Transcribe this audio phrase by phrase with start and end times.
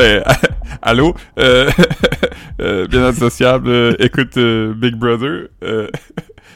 [0.00, 0.22] ben,
[0.82, 1.14] allô?
[1.38, 1.70] Euh,
[2.60, 5.48] euh, bien associable, euh, écoute euh, Big Brother,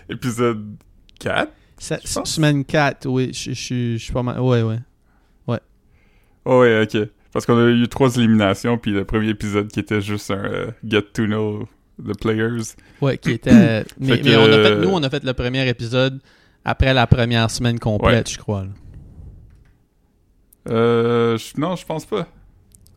[0.08, 0.76] épisode
[1.20, 1.50] 4.
[1.78, 2.30] Se- Je pense.
[2.34, 4.40] semaine 4, oui, je suis pas mal.
[4.40, 4.78] Ouais, ouais.
[6.46, 7.08] Oh, ouais, ok.
[7.32, 11.02] Parce qu'on a eu trois éliminations, puis le premier épisode qui était juste un Get
[11.14, 11.66] to Know
[11.98, 12.74] the Players.
[13.00, 13.84] Ouais, qui était.
[13.98, 16.20] mais on a fait, nous, on a fait le premier épisode
[16.62, 18.64] après la première semaine complète, je crois.
[18.64, 18.70] là.
[20.68, 22.28] Euh, non, je pense pas.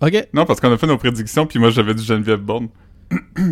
[0.02, 0.28] Ok.
[0.34, 2.68] Non, parce qu'on a fait nos prédictions, puis moi j'avais dit Geneviève Bourne.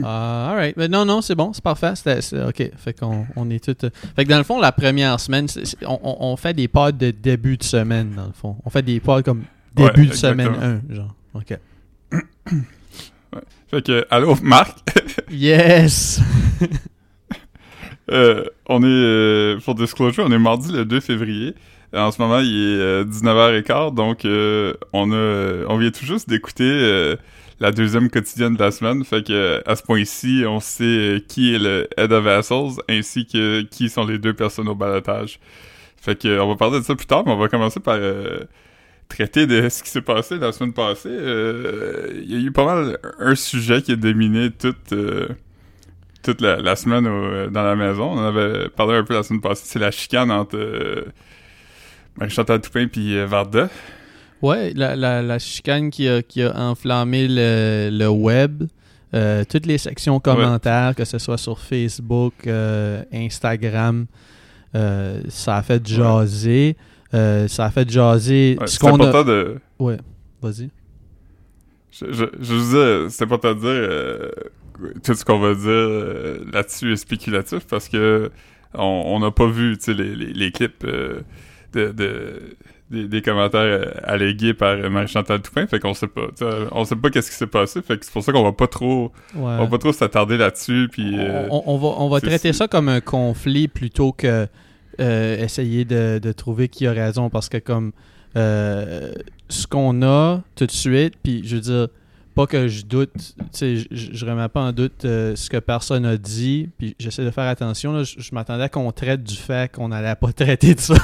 [0.04, 0.76] Ah, alright.
[0.77, 1.94] Mais non, non, c'est bon, c'est parfait.
[1.95, 2.71] C'est- ok.
[2.77, 3.90] Fait qu'on on est tout.
[4.16, 5.48] Fait que dans le fond, la première semaine,
[5.85, 8.58] on, on- on fait des pods de début de semaine, dans le fond.
[8.66, 9.44] On fait des pods comme
[9.77, 10.81] Ouais, début de semaine exactement.
[10.91, 11.16] 1, genre.
[11.34, 11.58] Ok.
[13.71, 14.77] Fait que, allô, Marc?
[15.32, 16.21] Yes!
[18.12, 21.55] Euh, on est, euh, pour Disclosure, on est mardi le 2 février.
[21.96, 25.91] Euh, En ce moment, il est euh, 19h15, donc euh, on a, euh, on vient
[25.91, 27.15] tout juste d'écouter euh,
[27.60, 29.04] la deuxième quotidienne de la semaine.
[29.05, 33.26] Fait que à ce point-ci, on sait euh, qui est le Head of Vassals, ainsi
[33.26, 35.40] que qui sont les deux personnes au balotage.
[35.98, 38.40] Fait que on va parler de ça plus tard, mais on va commencer par euh,
[39.10, 41.10] traiter de ce qui s'est passé la semaine passée.
[41.10, 45.27] Euh, Il y a eu pas mal un sujet qui a dominé toute euh,
[46.23, 47.05] toute la, semaine
[47.51, 48.12] dans la maison.
[48.13, 49.63] On avait parlé un peu la semaine passée.
[49.66, 51.05] C'est la chicane entre euh,
[52.18, 53.70] Marie-Chantal Toupin puis euh, Varda?
[54.41, 58.63] Ouais, la, la, la chicane qui a, qui a enflammé le, le web,
[59.13, 64.06] euh, toutes les sections commentaires, que ce soit sur Facebook, euh, Instagram,
[64.75, 66.75] euh, ça a fait jaser.
[67.12, 69.06] Ça a fait jaser Ouais, ce a.
[69.06, 69.57] important de...
[69.79, 69.97] Ouais,
[70.41, 70.69] vas-y.
[71.91, 74.31] Je, je, je vous dis, c'est important de dire...
[75.02, 78.29] tout ce qu'on va dire là-dessus est spéculatif parce que
[78.73, 80.85] on n'a pas vu les, les, les clips
[81.75, 82.56] de, de,
[82.90, 85.68] des, des commentaires euh, allégués par euh, Marie-Chantal Toupin.
[85.68, 86.28] Fait qu'on sait pas.
[86.72, 87.81] On sait pas qu'est-ce qui s'est passé.
[87.81, 89.12] Fait que c'est pour ça qu'on va pas trop...
[89.36, 89.41] Ouais.
[89.41, 90.88] On va pas trop s'attarder là-dessus.
[90.91, 91.19] Puis...
[91.19, 94.47] euh, on, on va, on va traiter ça comme un conflit plutôt que
[95.00, 97.92] euh, essayer de, de trouver qui a raison parce que comme
[98.38, 99.12] euh,
[99.50, 101.88] ce qu'on a tout de suite, puis je veux dire,
[102.35, 105.57] pas que je doute, tu sais, je, je remets pas en doute euh, ce que
[105.57, 109.35] personne a dit, puis j'essaie de faire attention, là, je, je m'attendais qu'on traite du
[109.35, 110.95] fait qu'on n'allait pas traiter de ça.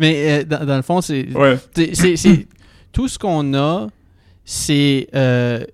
[0.00, 1.58] Mais euh, dans, dans le fond, c'est Ouais.
[2.92, 3.88] tout ce qu'on a,
[4.44, 5.64] c'est euh,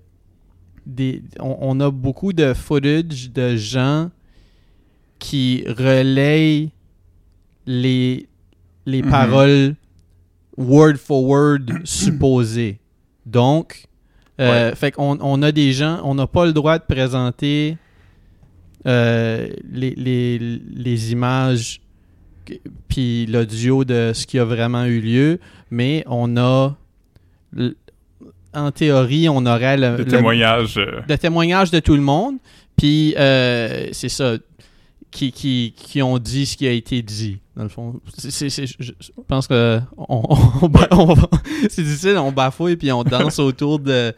[0.85, 1.21] des.
[1.39, 4.09] On, on a beaucoup de footage de gens
[5.19, 6.71] qui relayent
[7.67, 8.27] les
[8.87, 9.09] les Mhm.
[9.11, 9.75] paroles
[10.57, 12.79] word for word supposées.
[13.25, 13.85] Donc,
[14.39, 17.77] euh, fait qu'on on a des gens, on n'a pas le droit de présenter
[18.87, 21.81] euh, les, les, les images
[22.87, 25.39] puis l'audio de ce qui a vraiment eu lieu,
[25.69, 26.75] mais on a,
[28.53, 30.77] en théorie, on aurait le, Le le- témoignage.
[30.77, 32.35] euh, le témoignage de tout le monde,
[32.75, 34.33] puis euh, c'est ça,
[35.11, 37.99] qui, qui, qui ont dit ce qui a été dit, dans le fond.
[38.17, 41.15] Je, pense que on,
[41.69, 44.13] c'est difficile, on bafouille puis on danse autour de,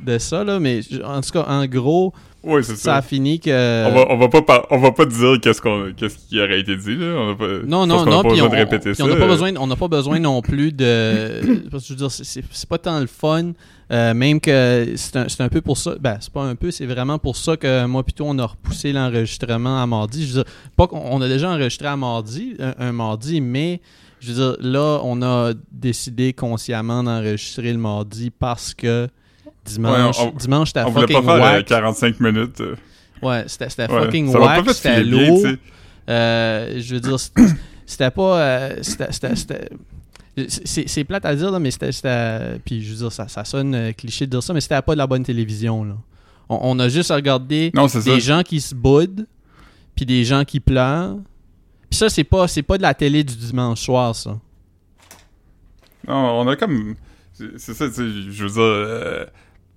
[0.00, 2.14] de ça, là, mais en tout cas, en gros,
[2.44, 3.08] Ouais, c'est ça a ça.
[3.08, 3.86] fini que...
[3.88, 6.60] On va, on va pas par- on va pas dire qu'est-ce qu'on qu'est-ce qui aurait
[6.60, 7.06] été dit là.
[7.18, 9.04] On a pas, Non, non, a non, pas puis besoin on de répéter puis ça.
[9.04, 9.28] on n'a pas euh.
[9.28, 12.78] besoin, on n'a pas besoin non plus de, parce que je veux dire, c'est- pas
[12.78, 13.52] tant le fun,
[13.92, 16.70] euh, même que c'est un, c'est un peu pour ça, ben c'est pas un peu,
[16.70, 20.26] c'est vraiment pour ça que moi plutôt on a repoussé l'enregistrement à mardi.
[20.26, 23.80] Je veux dire, pas qu'on on a déjà enregistré à mardi, un, un mardi, mais
[24.20, 29.08] je veux dire, là on a décidé consciemment d'enregistrer le mardi parce que
[29.64, 31.64] dimanche, Ouais, on- dimanche c'était On voulait pas fucking faire euh, whack.
[31.66, 32.60] 45 minutes.
[32.60, 32.76] euh.
[33.22, 35.42] Ouais, c'était c'était Ouais, fucking whack, fait c'était lourd.
[36.08, 37.16] Euh, je veux dire,
[37.86, 38.38] c'était- pas.
[38.40, 39.68] euh, c'était-
[40.48, 42.58] c'est c'est plate à dire, là, mais c'était.
[42.64, 44.92] Puis je veux dire, ça, ça sonne euh, cliché de dire ça, mais c'était pas
[44.94, 45.84] de la bonne télévision.
[45.84, 45.94] Là.
[46.48, 48.10] On, on a juste regardé Non, c'est ça.
[48.14, 49.26] des gens qui se boudent,
[49.96, 51.16] puis des gens qui pleurent.
[51.88, 54.36] Puis ça, c'est pas, c'est pas de la télé du dimanche soir, ça.
[56.06, 56.94] Non, on a comme.
[57.32, 58.60] C'est c'est ça, tu sais, je veux dire.
[58.60, 59.24] euh,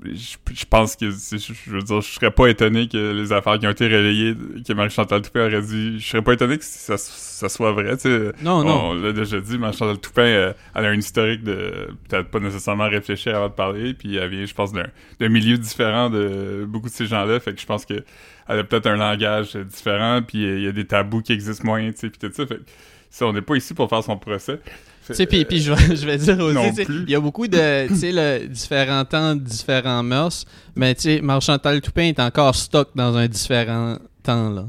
[0.03, 1.09] je, je pense que.
[1.09, 4.35] Je, veux dire, je serais pas étonné que les affaires qui ont été relayées,
[4.65, 5.99] que Marie-Chantal Toupin aurait dit.
[5.99, 8.31] Je serais pas étonné que ça, ça soit vrai, tu sais.
[8.43, 8.89] Non, non.
[8.89, 11.89] On l'a déjà dit, Marie-Chantal Toupin, euh, elle a un historique de.
[12.07, 16.09] Peut-être pas nécessairement réfléchir avant de parler, puis elle vient, je pense, d'un milieu différent
[16.09, 18.03] de beaucoup de ces gens-là, fait que je pense que.
[18.49, 21.91] Elle a peut-être un langage différent, puis il y a des tabous qui existent moins,
[21.91, 22.45] tu sais, puis tout ça.
[22.45, 22.63] Fait que
[23.09, 24.59] ça, on n'est pas ici pour faire son procès.
[25.07, 27.87] Tu sais, puis, puis je, vais, je vais dire aussi, il y a beaucoup de,
[27.89, 30.45] tu sais, le, différents temps, différents mœurs,
[30.75, 34.65] mais tu sais, Marchantal Toupin est encore stock dans un différent temps, là.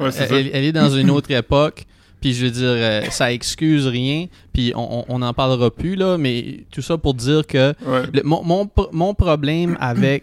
[0.00, 1.84] Ouais, elle, elle est dans une autre époque,
[2.20, 4.26] Puis je veux dire, euh, ça excuse rien.
[4.52, 6.16] Puis on n'en parlera plus, là.
[6.18, 8.02] Mais tout ça pour dire que Ouais.
[8.12, 10.22] le- mon, mon, mon problème avec,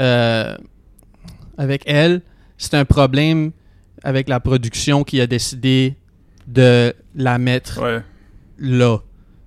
[0.00, 0.56] euh,
[1.58, 2.22] avec elle,
[2.58, 3.50] c'est un problème
[4.04, 5.96] avec la production qui a décidé
[6.46, 8.02] de la mettre Ouais.
[8.58, 8.98] là.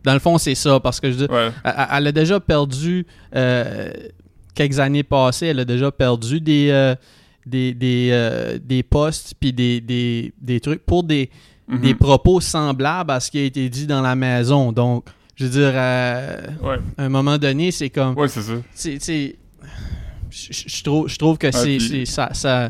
[0.04, 0.80] Dans le fond, c'est ça.
[0.80, 1.52] Parce que je veux dire, Ouais.
[1.64, 3.06] elle, elle a déjà perdu
[3.36, 3.92] euh,
[4.56, 6.96] quelques années passées, elle a déjà perdu des euh,
[7.46, 11.30] des, des, euh, des postes puis des, des, des trucs pour des,
[11.68, 11.82] Mhm.
[11.82, 14.72] des propos semblables à ce qui a été dit dans la maison.
[14.72, 15.06] Donc,
[15.36, 16.78] je veux dire, Ouais.
[16.98, 18.18] à un moment donné, c'est comme.
[18.18, 18.54] Ouais, c'est ça.
[18.74, 19.36] c'est-
[20.32, 22.70] Je trouve, je trouve que c'est, puis- c'est- ça, ça,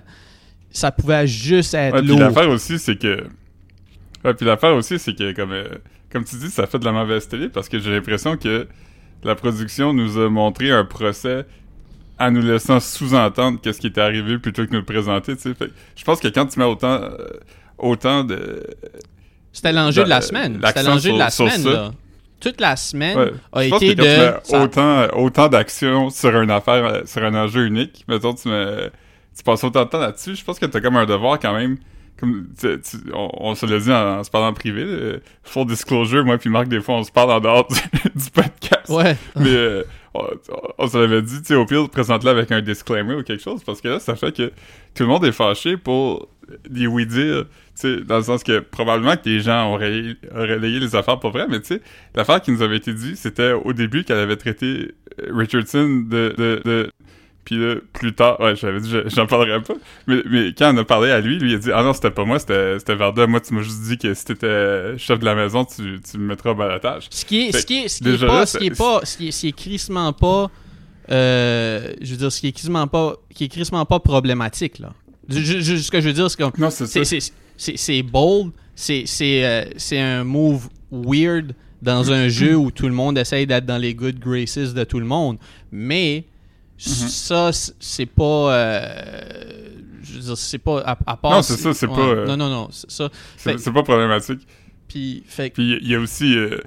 [0.71, 2.19] ça pouvait juste être Ouais, lourd.
[2.19, 3.25] l'affaire aussi, c'est que.
[4.25, 5.65] Ouais, puis l'affaire aussi, c'est que, comme, euh,
[6.11, 8.67] comme tu dis, ça fait de la mauvaise télé parce que j'ai l'impression que
[9.23, 11.45] la production nous a montré un procès
[12.19, 15.53] en nous laissant sous-entendre qu'est-ce qui était arrivé plutôt que nous le présenter, tu sais.
[15.95, 17.17] Je pense que quand tu mets autant, euh,
[17.77, 18.65] autant de.
[19.53, 20.59] C'était l'enjeu de la Euh, semaine.
[20.65, 21.69] C'était l'enjeu de la semaine, ça.
[21.71, 21.91] là.
[22.41, 23.31] Toute la semaine Ouais.
[23.51, 24.57] a Je pense été que quand tu de.
[24.57, 28.89] mets autant, autant d'action sur une affaire, euh, sur un enjeu unique, mettons, tu mets,
[29.35, 31.77] tu passes autant de temps là-dessus, je pense que t'as comme un devoir quand même,
[32.19, 35.17] comme, tu- tu- on, on se l'a dit en, en se parlant en privé, là,
[35.43, 37.75] full disclosure, moi puis Marc, des fois, on se parle en dehors du,
[38.15, 38.89] du podcast.
[38.89, 39.15] Ouais.
[39.35, 39.83] Mais euh,
[40.13, 40.25] on,
[40.77, 43.63] on se l'avait dit, tu sais, au pire, présente-le avec un disclaimer ou quelque chose,
[43.63, 44.47] parce que là, ça fait que
[44.95, 46.27] tout le monde est fâché pour
[46.67, 50.79] des oui-dire, tu sais, dans le sens que probablement que les gens ont relayé, relayé
[50.79, 51.81] les affaires pour vrai, mais tu sais,
[52.15, 56.33] l'affaire qui nous avait été dit, c'était au début qu'elle avait traité euh, Richardson de...
[56.37, 56.89] de, de
[57.45, 59.73] puis là, plus tard, ouais, j'avais dit, je- j'en parlerai pas.
[60.07, 62.11] Mais, mais quand on a parlé à lui, lui il a dit, ah non, c'était
[62.11, 63.25] pas moi, c'était Varda.
[63.27, 66.27] Moi, tu m'as juste dit que si t'étais chef de la maison, tu, tu me
[66.27, 67.07] mettras au balotage.
[67.09, 68.77] Ce qui est, Fait ce qui est, ce qui est pas, là, ce qui est
[68.77, 70.51] pas, ce qui est, ce qui est crissement pas,
[71.11, 74.93] euh, je veux dire, ce qui est crissement pas, qui est crissement pas problématique là.
[75.27, 79.05] Je- je- ce que je veux dire, c'est comme, Non, c'est bold, c'est,
[79.45, 83.77] euh, c'est un move weird dans un jeu où tout le monde essaye d'être dans
[83.77, 85.37] les good graces de tout le monde,
[85.71, 86.25] mais
[86.79, 89.69] ça, c- c'est pas, euh,
[90.01, 91.31] je veux dire, c'est pas à, à part.
[91.31, 93.09] Non, c'est ça, c'est pas, euh, Non, non, non, c'est ça.
[93.37, 94.47] C'est pas problématique.
[94.87, 96.35] Puis, fait Puis il y a aussi.
[96.35, 96.59] euh,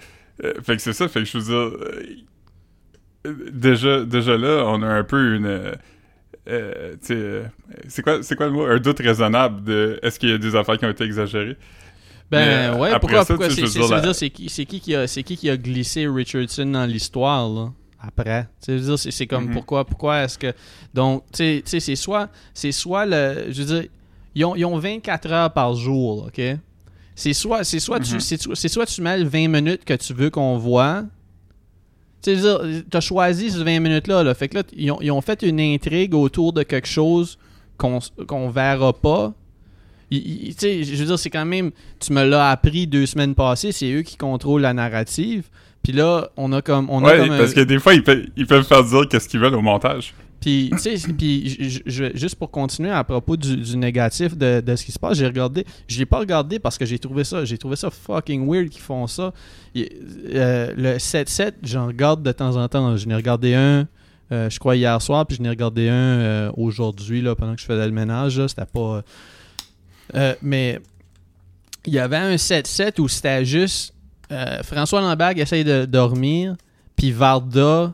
[0.62, 1.78] fait que c'est ça, fait que je veux dire.
[3.52, 5.72] déjà, déjà là, on a un peu une.
[7.00, 8.64] c'est quoi, c'est quoi le mot?
[8.64, 11.56] Un doute raisonnable de est-ce qu'il y a des affaires qui ont été exagérées?
[12.30, 15.22] Ben Mais, ouais, après pourquoi, ça, pourquoi c'est ça qui c'est qui qui a c'est
[15.22, 17.72] qui qui a glissé Richardson dans l'histoire là?
[18.06, 18.48] Après.
[18.64, 19.52] Tu veux dire c'est comme Mhm.
[19.54, 20.52] pourquoi pourquoi est-ce que
[20.92, 23.88] donc tu sais c'est soit c'est soit le je veux dire
[24.34, 26.40] ils ont, ils ont 24 heures par jour, OK?
[27.14, 28.20] C'est soit c'est soit tu Mhm.
[28.20, 31.04] c'est soit- c'est soit tu mets le 20 minutes que tu veux qu'on voit.
[32.22, 34.22] Tu veux dire, t'as choisi ces 20 minutes-là.
[34.22, 34.32] Là.
[34.34, 37.36] Fait que là, ils ont, ils ont fait une intrigue autour de quelque chose
[37.76, 39.34] qu'on qu'on verra pas.
[40.10, 41.70] Il- il- je veux dire, c'est quand même.
[41.98, 45.48] Tu me l'as appris deux semaines passées, c'est eux qui contrôlent la narrative.
[45.82, 46.88] Puis là, on a comme.
[46.90, 49.28] On a Ouais, un- parce que des fois, ils, pe- ils peuvent faire dire qu'est-ce
[49.28, 50.14] qu'ils veulent au montage.
[50.40, 54.84] puis, tu sais, puis juste pour continuer à propos du, du négatif de, de ce
[54.84, 57.58] qui se passe, j'ai regardé, je l'ai pas regardé parce que j'ai trouvé ça, j'ai
[57.58, 59.32] trouvé ça fucking weird qu'ils font ça.
[59.74, 59.88] Il-
[60.34, 62.96] euh, le 7-7, j'en regarde de temps en temps.
[62.96, 63.86] Je n'ai regardé un,
[64.30, 67.60] euh, je crois hier soir, puis je n'ai regardé un euh, aujourd'hui là pendant que
[67.60, 68.40] je faisais le ménage.
[68.46, 69.02] C'était pas.
[70.42, 70.78] mais
[71.86, 73.94] il y avait un 7-7 où c'était juste
[74.32, 76.56] euh, François Lambert essaye de dormir,
[76.96, 77.92] puis Varda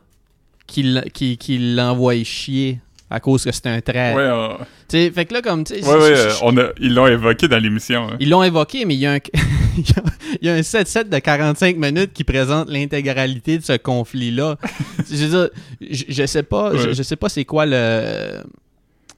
[0.66, 2.80] qui, qui, qui l'envoie chier
[3.10, 4.14] à cause que c'était un trait.
[4.14, 6.36] Ouais, on- Tu sais, fait que là, comme, tu sais, ouais, ouais, je- euh, je-
[6.42, 8.08] on a, ils l'ont évoqué dans l'émission.
[8.10, 8.16] hein.
[8.20, 9.18] ils l'ont évoqué, mais il y a un,
[10.42, 14.56] il y a- un 7-7 de 45 minutes qui présente l'intégralité de ce conflit-là.
[15.10, 15.48] je veux dire,
[15.90, 18.42] je, je sais pas, je, sais pas c'est quoi le...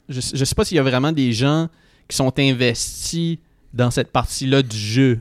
[0.09, 1.69] Je, je sais pas s'il y a vraiment des gens
[2.09, 3.39] qui sont investis
[3.75, 5.21] dans cette partie-là du jeu.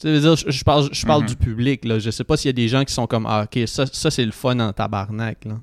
[0.00, 1.28] Tu je veux dire, je, je parle, je parle Mhm.
[1.28, 1.98] du public, là.
[1.98, 4.10] Je sais pas s'il y a des gens qui sont comme, ah, ok, ça, ça
[4.10, 5.58] c'est le fun en tabarnak, là.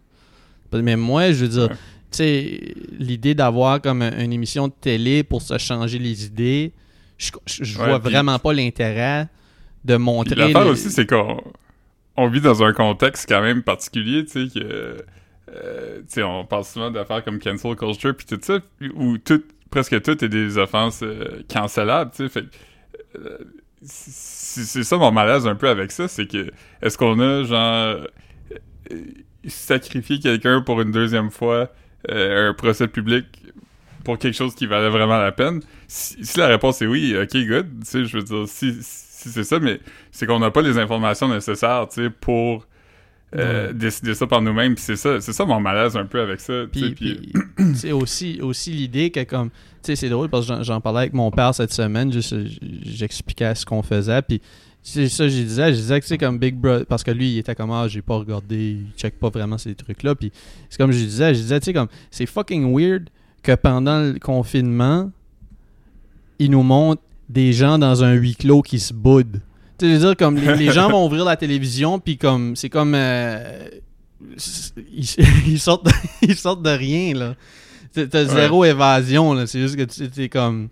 [0.73, 1.75] Mais moi, je veux dire, Ouais.
[2.11, 2.61] tu sais,
[2.99, 6.73] l'idée d'avoir comme un- une émission de télé pour se changer les idées,
[7.17, 9.29] je, je- Ouais, vois vraiment pas l'intérêt
[9.85, 10.35] de montrer.
[10.35, 11.41] L'affaire les- aussi, c'est qu'on
[12.17, 14.97] on vit dans un contexte quand même particulier, tu sais, que...
[15.53, 18.59] euh, tu sais, on parle souvent d'affaires comme cancel culture puis tout ça,
[18.95, 22.45] où tout, presque tout est des offenses euh, cancellables, tu sais, fait
[23.17, 23.37] euh,
[23.85, 26.51] c'est ça mon malaise un peu avec ça, c'est que
[26.81, 28.07] est-ce qu'on a genre
[28.91, 28.97] euh,
[29.47, 31.71] sacrifié quelqu'un pour une deuxième fois
[32.09, 33.25] euh, un procès public
[34.03, 35.61] pour quelque chose qui valait vraiment la peine?
[35.87, 39.29] Si, si la réponse est oui, ok, good, tu sais, je veux dire, si, si
[39.29, 39.79] c'est ça, mais
[40.11, 42.65] c'est qu'on n'a pas les informations nécessaires, tu sais, pour
[43.36, 44.77] euh, décider ça par nous-mêmes.
[44.77, 46.63] C'est ça, c'est ça mon malaise un peu avec ça.
[46.72, 51.01] Puis, puis aussi, aussi l'idée que comme, tu sais, c'est drôle parce que j'en parlais
[51.01, 52.36] avec mon père cette semaine, juste,
[52.84, 54.41] j'expliquais ce qu'on faisait, puis
[54.82, 57.38] c'est ça je disais, je disais que c'est comme Big Brother, parce que lui, il
[57.39, 60.32] était comme, ah, j'ai pas regardé, il check pas vraiment ces trucs-là, puis
[60.70, 63.10] c'est comme je disais, je disais, tu sais, comme, c'est fucking weird
[63.41, 65.12] que pendant le confinement,
[66.39, 69.39] il nous montre des gens dans un huis clos qui se boudent.
[69.77, 72.94] Tu veux dire, comme les, gens vont ouvrir la télévision, puis comme, c'est comme.
[72.96, 73.67] Euh,
[74.91, 75.88] ils, sortent,
[76.22, 77.36] ils sortent de rien, là.
[77.94, 79.48] T'as zéro évasion, là.
[79.48, 80.70] C'est juste que tu es comme.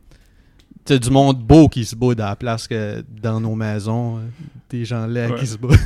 [0.86, 4.22] T'as du monde beau qui se boude à la place que dans nos maisons, euh,
[4.70, 5.78] des gens laids qui se boudent.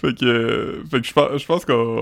[0.00, 1.96] Fait que, fait que je, pense, qu'on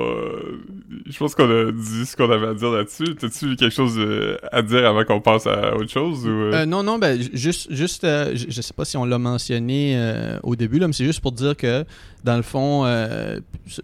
[1.07, 3.15] je pense qu'on a dit ce qu'on avait à dire là-dessus.
[3.15, 6.31] T'as-tu quelque chose euh, à dire avant qu'on passe à autre chose ou...
[6.31, 6.53] Euh?
[6.53, 9.99] Euh, non, non, ben juste, juste je, sais pas si on l'a mentionné
[10.43, 11.85] au début, là, mais c'est juste pour dire que
[12.23, 12.85] dans le fond,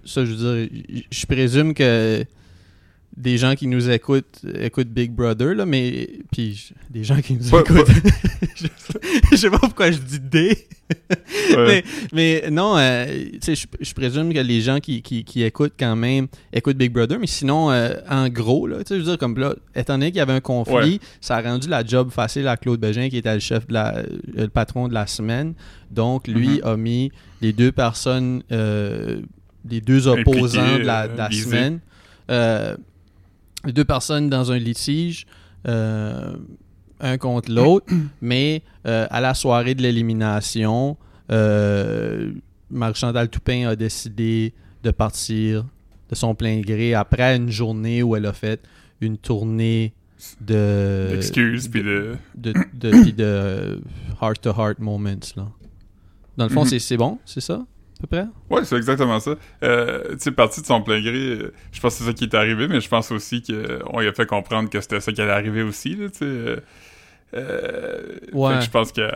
[0.05, 2.25] ça, je veux dire, je présume que
[3.17, 7.47] des gens qui nous écoutent écoutent Big Brother là mais puis des gens qui nous
[7.49, 7.87] écoutent.
[9.31, 10.67] je, sais pas pourquoi je dis des
[11.57, 13.07] mais, mais, non euh,
[13.41, 17.27] sais je, présume que les gens qui, qui, écoutent quand même écoutent Big Brother mais
[17.27, 20.23] sinon euh, en gros là tu je veux dire comme là étant donné qu'il y
[20.23, 23.41] avait un conflit ça a rendu la job facile à Claude Bégin qui était le
[23.41, 24.03] chef de la
[24.35, 25.55] le patron de la semaine.
[25.91, 26.67] Donc lui mm-hmm.
[26.73, 29.21] a mis les deux personnes euh,
[29.69, 31.81] les deux opposants de la, de la semaine
[33.71, 35.27] deux personnes dans un litige,
[35.69, 36.35] euh,
[37.01, 37.87] un contre l'autre,
[38.21, 40.97] mais euh, à la soirée de l'élimination,
[41.31, 42.33] euh,
[42.71, 45.65] Marie-Chantal Toupin a décidé de partir
[46.09, 48.61] de son plein gré après une journée où elle a fait
[49.01, 49.93] une tournée
[50.41, 51.09] de.
[51.11, 52.17] D'excuses, puis de.
[52.35, 53.81] De, de,
[54.21, 55.49] heart-to-heart moments, là.
[56.37, 56.79] Dans le fond, mm-hmm.
[56.79, 57.63] c'est bon, c'est ça?
[58.03, 58.27] Peu près?
[58.51, 59.37] Ouais, c'est exactement ça.
[59.63, 62.25] Euh, tu sais, parti de son plein gré, euh, je pense que c'est ça qui
[62.25, 65.23] est arrivé, mais je pense aussi qu'on lui a fait comprendre que c'était ça qui
[65.23, 66.57] allait arriver aussi, tu sais.
[67.35, 68.61] Euh, ouais.
[68.61, 69.09] je pense que...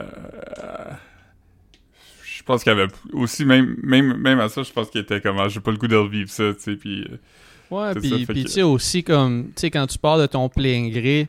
[2.24, 5.20] je pense qu'il y avait aussi, même, même, même à ça, je pense qu'il était
[5.20, 7.06] comme, ah, j'ai pas le goût de revivre ça, tu sais, puis...
[7.70, 11.28] Ouais, puis, tu sais, aussi, comme, tu sais, quand tu pars de ton plein gré,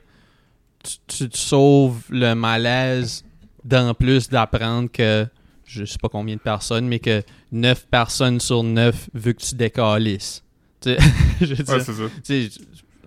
[1.08, 3.26] tu, tu sauves le malaise
[3.66, 5.28] d'en plus d'apprendre que
[5.68, 7.22] je sais pas combien de personnes, mais que
[7.52, 10.44] 9 personnes sur 9 veut que tu décalisses.
[10.86, 12.04] je ouais, c'est ça.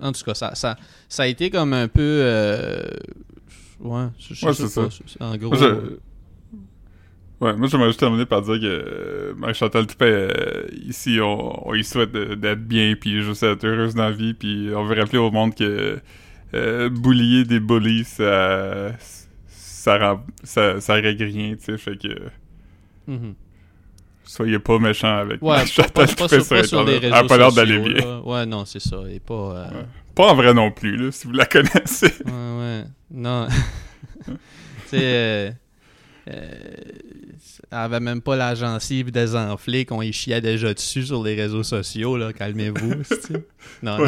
[0.03, 0.77] En tout cas, ça, ça,
[1.09, 2.01] ça, a été comme un peu.
[2.01, 2.89] Euh,
[3.81, 4.89] ouais, je, ouais, c'est ça.
[5.21, 5.55] En gros.
[7.41, 11.75] Ouais, moi j'aimerais juste terminer par dire que euh, Marie-Chantal Toupin, euh, ici, on, on
[11.75, 15.19] y souhaite d'être bien, puis juste être heureuse dans la vie, puis on veut rappeler
[15.19, 15.99] au monde que
[16.53, 18.93] euh, boulier des bullies, ça,
[19.49, 22.09] ça, ça, ça règle rien, tu sais, fait que...
[23.11, 23.35] Mm-hmm.
[24.25, 27.79] Soyez pas méchant avec ouais, pas, pas, pas, sur, sur les réseaux pas l'air d'aller
[27.81, 28.21] bien.
[28.21, 28.99] Ouais, non, c'est ça.
[29.11, 29.83] Et pas, euh,
[30.15, 32.15] pas en vrai non plus, là, si vous la connaissez.
[32.25, 32.85] Ouais, ouais.
[33.11, 33.49] Non.
[34.27, 34.33] tu
[34.87, 35.51] sais, euh,
[36.29, 36.49] euh,
[37.73, 41.65] elle avait même pas la gencive désenflée qu'on y chiait déjà dessus sur les réseaux
[41.65, 42.33] sociaux, là.
[42.33, 43.03] Calmez-vous.
[43.83, 43.99] non,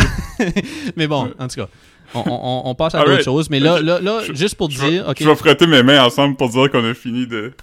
[0.97, 1.69] Mais bon, en tout cas.
[2.15, 5.13] On, on, on passe à d'autres choses, mais là, là, là juste pour dire.
[5.19, 7.55] Je vais frotter mes mains ensemble pour dire qu'on a fini de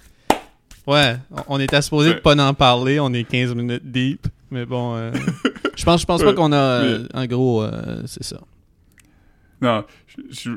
[0.90, 4.96] Ouais, on était supposé de pas en parler, on est 15 minutes deep, mais bon,
[4.96, 5.12] euh,
[5.76, 8.40] je pense, je pense pas qu'on a, euh, en gros, euh, c'est ça.
[9.60, 9.84] Non,
[10.30, 10.50] je,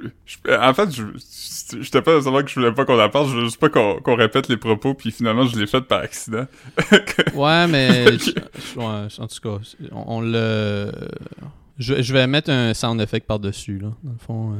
[0.50, 1.04] en fait, je,
[1.80, 4.16] je pas savoir que je voulais pas qu'on en parle, je veux juste pas qu'on
[4.16, 6.48] répète les propos, puis finalement, je l'ai fait par accident.
[7.36, 8.06] ouais, mais,
[8.76, 9.60] ouais, en tout cas,
[9.92, 10.92] on, le...
[11.78, 14.56] Je, je, vais mettre un sound effect par-dessus, là, dans le fond.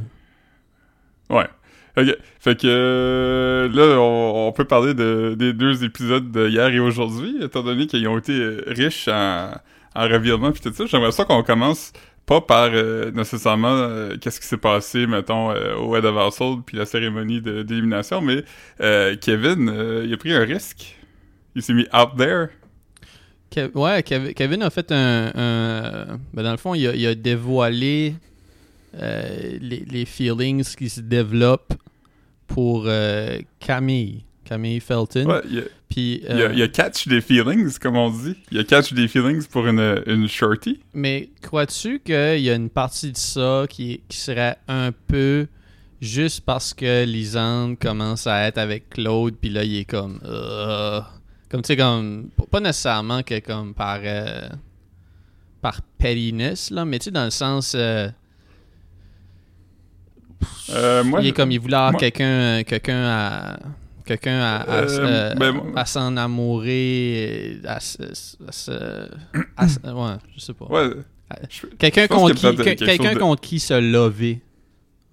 [1.30, 1.48] Ouais.
[1.96, 2.16] Ok.
[2.40, 7.62] Fait que euh, là, on, peut parler de, des deux épisodes d'hier et aujourd'hui, étant
[7.62, 9.52] donné qu'ils ont été euh, riches en,
[9.94, 10.86] en revirements puis tout ça.
[10.86, 11.92] J'aimerais ça qu'on commence
[12.26, 16.86] pas par euh, nécessairement qu'est-ce qui s'est passé, mettons, au Head of Household puis la
[16.86, 18.42] cérémonie d'élimination, mais
[19.20, 20.96] Kevin, il a pris un risque.
[21.54, 22.48] Il s'est mis out there.
[23.74, 26.18] ouais, Kevin a fait un...
[26.32, 28.14] Ben dans le fond, il a dévoilé
[28.98, 31.74] les, les, feelings qui se développent
[32.46, 34.24] pour euh, Camille.
[34.44, 35.26] Camille Felton.
[35.26, 35.58] Ouais, il, y
[36.28, 38.36] a, il, y a, catch des feelings, comme on dit.
[38.50, 40.80] Il y a catch des feelings pour une, une shorty.
[40.92, 45.46] Mais crois-tu qu'il y a une partie de ça qui, qui serait un peu
[46.00, 50.20] juste parce que Lisande commence à être avec Claude, puis là, il est comme...
[50.24, 51.00] Euh,
[51.48, 52.28] comme, tu sais, comme...
[52.50, 54.00] Pas nécessairement que comme par...
[54.02, 54.48] Euh,
[55.62, 57.74] par pettiness, là, mais tu sais, dans le sens...
[60.70, 63.58] Euh, il est comme il voulait avoir quelqu'un quelqu'un à
[64.06, 67.78] Quelqu'un à, à, Euh, euh, ben, moi- à s'en amourer, à à
[69.56, 70.66] à ouais, je sais pas.
[70.66, 70.90] Ouais.
[71.78, 74.42] Quelqu'un contre, qui, que- quelqu'un chose de- contre qui se lever.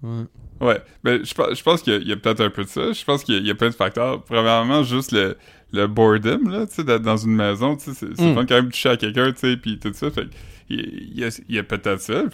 [0.02, 0.24] Ouais.
[0.60, 2.92] Ouais, ben je pense, je pense qu'il y a, peut-être un peu de ça.
[2.92, 4.22] Je pense qu'il y, a- il y a plein de facteurs.
[4.24, 5.36] Premièrement, juste le,
[5.72, 8.34] le boredom, là, tu sais, d'être dans une maison, tu sais, c'est Mm.
[8.46, 10.10] quand même toucher à quelqu'un, tu sais, puis tout ça.
[10.10, 10.26] Fait
[10.74, 12.24] il y a, il y a peut-être ça.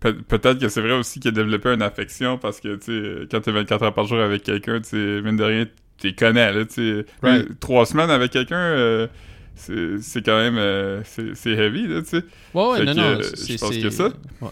[0.00, 2.84] Peut-être que c'est vrai aussi qu'il a développé une affection parce que, tu
[3.20, 5.66] sais, quand t'es 24 heures par jour avec quelqu'un, tu sais, mine de rien,
[5.98, 7.06] t'es connais, là, tu sais.
[7.22, 7.48] Right.
[7.48, 9.06] Mais Trois semaines avec quelqu'un, euh,
[9.54, 12.22] c'est quand même, euh, c'est heavy, là, tu sais.
[12.54, 13.04] Ouais, ouais, Fait non, que, non.
[13.06, 14.08] euh, c'est- je pense c'est- que ça.
[14.42, 14.50] ouais.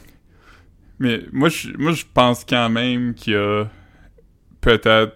[0.99, 3.65] Mais moi, je, moi, je pense quand même qu'il y a
[4.61, 5.13] peut-être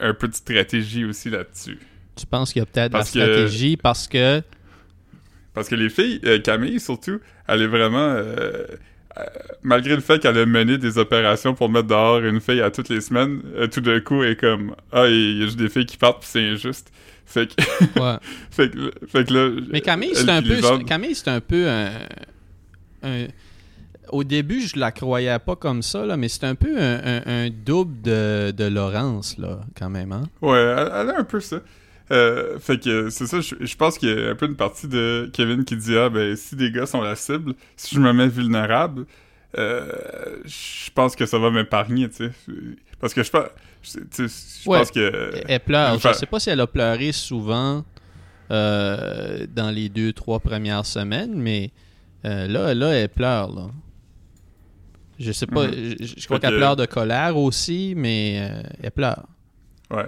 [0.00, 1.78] un peu de stratégie aussi là-dessus.
[2.16, 4.42] Tu penses qu'il y a peut-être la Parce que- stratégie parce que.
[5.54, 7.98] Parce que les filles, euh, Camille surtout, elle est vraiment...
[7.98, 8.64] euh,
[9.18, 9.24] euh,
[9.62, 12.88] malgré le fait qu'elle a mené des opérations pour mettre dehors une fille à toutes
[12.88, 15.84] les semaines, tout d'un coup, elle est comme «Ah, il y a juste des filles
[15.84, 16.90] qui partent, puis c'est injuste.»
[17.26, 17.62] Fait que,
[18.00, 18.16] Ouais.
[18.50, 19.60] fait que, fait que là...
[19.70, 20.58] Mais Camille, c'est un peu.
[20.86, 21.90] Camille, c'est un peu un,
[23.02, 23.26] un-
[24.10, 27.22] Au début, je la croyais pas comme ça, là, mais c'est un peu un, un-
[27.26, 30.24] un double de, de Laurence, là, quand même, hein?
[30.42, 31.60] Ouais, elle, elle a un peu ça.
[32.12, 34.86] Euh, fait que c'est ça, je, je pense qu'il y a un peu une partie
[34.86, 38.12] de Kevin qui dit Ah ben si des gars sont la cible, si je me
[38.12, 39.06] mets vulnérable,
[39.58, 39.90] euh,
[40.44, 42.30] je pense que ça va m'épargner, tu sais.
[43.00, 43.46] Parce que je pense,
[43.82, 44.78] je, tu sais, je Ouais.
[44.78, 45.98] pense que Elle pleure.
[45.98, 47.84] Je sais pas si elle a pleuré souvent
[48.50, 51.70] euh, dans les deux, trois premières semaines, mais
[52.26, 53.68] euh, là, là, elle pleure, là.
[55.18, 55.94] Je sais pas, Mhm.
[56.00, 58.34] je, je crois qu'elle que- pleure de colère aussi, mais
[58.82, 59.24] elle pleure.
[59.90, 60.06] ouais.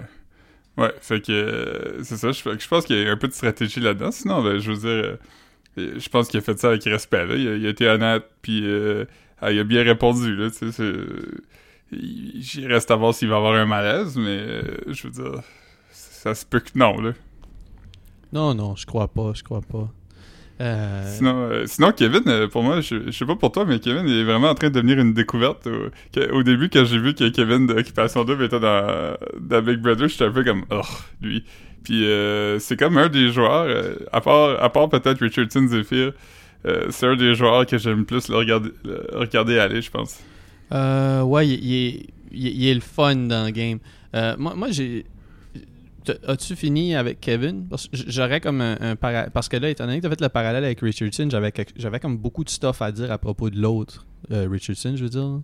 [0.77, 3.33] Ouais, fait que euh, c'est ça, je, je pense qu'il y a un peu de
[3.33, 4.11] stratégie là-dedans.
[4.11, 5.17] Sinon, ben, je veux dire,
[5.77, 7.35] euh, je pense qu'il a fait ça avec respect, là.
[7.35, 9.05] Il a, il été honnête, puis euh,
[9.41, 10.49] ah, il a bien répondu, là,
[11.91, 15.41] il- J'y reste à voir s'il va avoir un malaise, mais euh, je veux dire,
[15.91, 17.13] ça se peut que non, là.
[18.33, 19.89] Non, non, je crois pas, je crois pas.
[20.61, 23.79] Euh, Sinon, euh, sinon, Kevin, euh, pour moi, je, je sais pas pour toi, mais
[23.79, 25.67] Kevin il est vraiment en train de devenir une découverte.
[26.31, 30.23] Au, début, quand j'ai vu que Kevin d'Occupation 2 était dans, dans Big Brother, j'étais
[30.25, 30.81] un peu comme, oh,
[31.21, 31.43] lui.
[31.83, 33.67] Puis euh, c'est comme un des joueurs,
[34.11, 36.13] à part, à part peut-être Richardson Zephyr,
[36.89, 40.19] c'est un des joueurs que j'aime plus le regarder, le regarder aller, je pense.
[40.71, 43.79] Ouais, il, il est, il, est- il est le fun dans le game.
[44.13, 45.05] Moi, moi j'ai.
[46.27, 47.67] As-tu fini avec Kevin?
[47.69, 50.09] Parce que j'aurais comme un, un para- Parce que là, étant donné que tu as
[50.11, 53.59] fait le parallèle avec Richardson, j'avais comme beaucoup de stuff à dire à propos de
[53.59, 54.05] l'autre.
[54.31, 55.41] Euh, Richardson, je veux dire.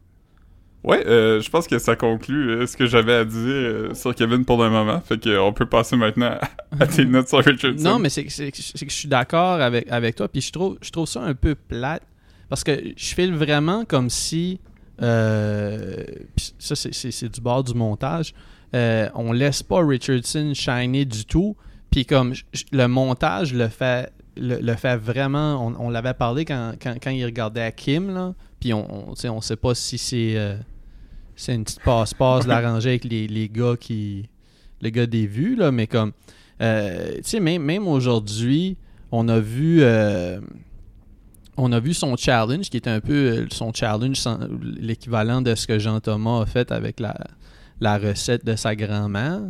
[0.84, 4.16] Ouais, euh, je pense que ça conclut euh, ce que j'avais à dire euh, sur
[4.16, 5.00] Kevin pour le moment.
[5.02, 6.40] Fait qu'on peut passer maintenant
[6.80, 7.84] à, tes notes sur Richardson.
[7.88, 11.08] Non, mais c'est que je suis d'accord avec, avec toi, puis je trouve, je trouve
[11.08, 12.02] ça un peu plate,
[12.50, 14.60] parce que je file vraiment comme si,
[15.04, 16.04] euh,
[16.58, 18.34] ça c'est du bord du montage,
[18.74, 21.56] euh, on laisse pas Richardson shiner du tout,
[21.90, 22.34] puis comme
[22.72, 27.12] le montage le fait, le, le fait vraiment, on, on l'avait parlé quand, quand, quand
[27.12, 30.56] il regardait à Kim, là, puis on, on, on sait pas si c'est euh,
[31.36, 34.30] c'est une petite passe-passe l'arranger avec les, les gars qui,
[34.82, 36.12] les gars des vues, là, mais comme...
[36.62, 38.78] Euh, tu sais, même, même aujourd'hui,
[39.12, 40.40] on a vu euh,
[41.58, 44.24] on a vu son challenge, qui était un peu son challenge,
[44.62, 47.16] l'équivalent de ce que Jean-Thomas a fait avec la,
[47.82, 49.42] la recette de sa grand-mère.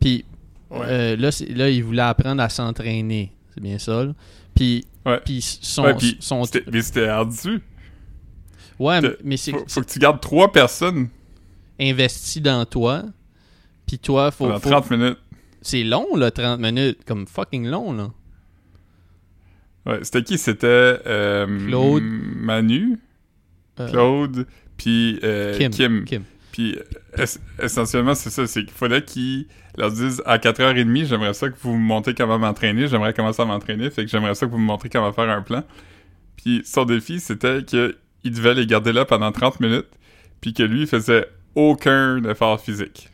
[0.00, 0.24] Puis
[0.70, 0.78] Ouais.
[0.82, 3.32] euh, là, là, il voulait apprendre à s'entraîner.
[3.54, 4.04] C'est bien ça.
[4.04, 4.12] là.
[4.54, 5.20] Puis, Ouais.
[5.24, 7.60] puis son, Ouais, puis son- mais c'était ardu.
[8.80, 11.08] ouais, mais c'est Faut, faut que tu gardes trois personnes
[11.80, 13.04] investi dans toi.
[13.86, 15.18] Puis toi, faut, pendant faut- 30 minutes.
[15.62, 18.10] c'est long là, 30 minutes, comme fucking long là.
[19.86, 20.36] Ouais, c'était qui?
[20.38, 22.02] C'était euh, Claude.
[22.02, 22.98] Manu,
[23.78, 24.46] Euh, Claude,
[24.76, 25.70] puis euh, Kim.
[25.70, 26.04] Kim.
[26.04, 26.22] Kim.
[26.56, 26.78] Puis
[27.18, 31.56] ess- essentiellement, c'est ça, c'est qu'il fallait qu'ils leur disent à 4h30, j'aimerais ça que
[31.60, 34.56] vous me montrez comment m'entraîner, j'aimerais commencer à m'entraîner, fait que j'aimerais ça que vous
[34.58, 35.62] me montrez comment faire un plan.
[36.38, 37.94] Puis son défi, c'était qu'il
[38.32, 39.84] devait les garder là pendant 30 minutes,
[40.40, 43.10] puis que lui, il faisait aucun effort physique.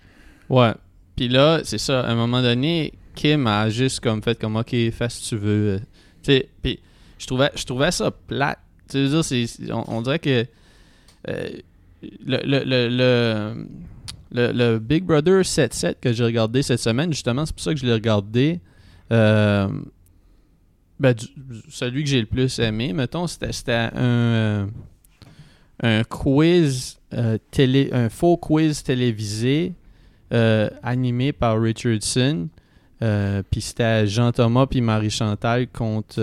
[0.49, 0.73] Ouais.
[1.17, 4.71] Puis là, c'est ça, à un moment donné, Kim a juste comme fait comme OK,
[4.71, 5.81] fais ce que tu veux.
[6.23, 6.79] Tu sais, puis
[7.19, 8.61] je trouvais, je trouvais ça plate.
[8.89, 10.47] Tu c'est- on, on dirait que
[11.29, 11.49] euh,
[12.25, 13.67] le, le,
[14.33, 17.81] le, le, Big Brother 7-7 que j'ai regardé cette semaine, justement, c'est pour ça que
[17.81, 18.61] je l'ai regardé.
[19.12, 19.69] euh,
[20.99, 21.15] ben,
[21.69, 24.67] celui que j'ai le plus aimé, mettons, c'était, un, euh,
[25.83, 29.75] un quiz euh, télé, un faux quiz télévisé
[30.83, 32.49] animé par Richardson.
[33.51, 36.23] Puis c'était Jean-Thomas puis Marie-Chantal contre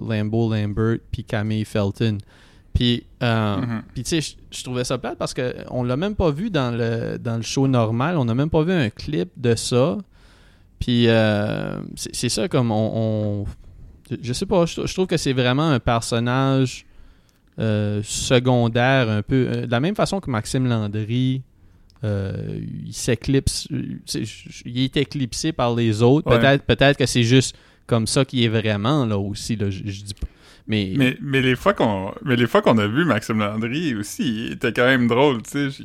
[0.00, 2.16] Lambeau Lambert puis Camille Felton.
[2.74, 3.82] Puis, euh, Mhm.
[3.94, 6.70] puis tu sais, je- trouvais ça plate parce que on l'a même pas vu dans
[6.76, 8.16] le, dans le show normal.
[8.16, 9.98] On n'a même pas vu un clip de ça.
[10.78, 13.46] Puis, euh, c'est ça comme on, on-
[14.22, 16.84] Je sais pas, je, je trouve que c'est vraiment un personnage
[17.58, 19.46] euh, secondaire un peu.
[19.48, 21.42] euh, de la même façon que Maxime Landry.
[22.02, 26.28] il s'éclipse, il est éclipsé par les autres.
[26.30, 26.38] Ouais.
[26.38, 27.56] Peut-être, peut-être que c'est juste
[27.86, 29.54] comme ça qu'il est vraiment là aussi.
[29.56, 30.26] Là, je, je dis pas.
[30.66, 34.46] Mais, Mais, mais les fois qu'on mais les fois qu'on a vu Maxime Landry aussi,
[34.46, 35.84] il était quand même drôle, tu sais.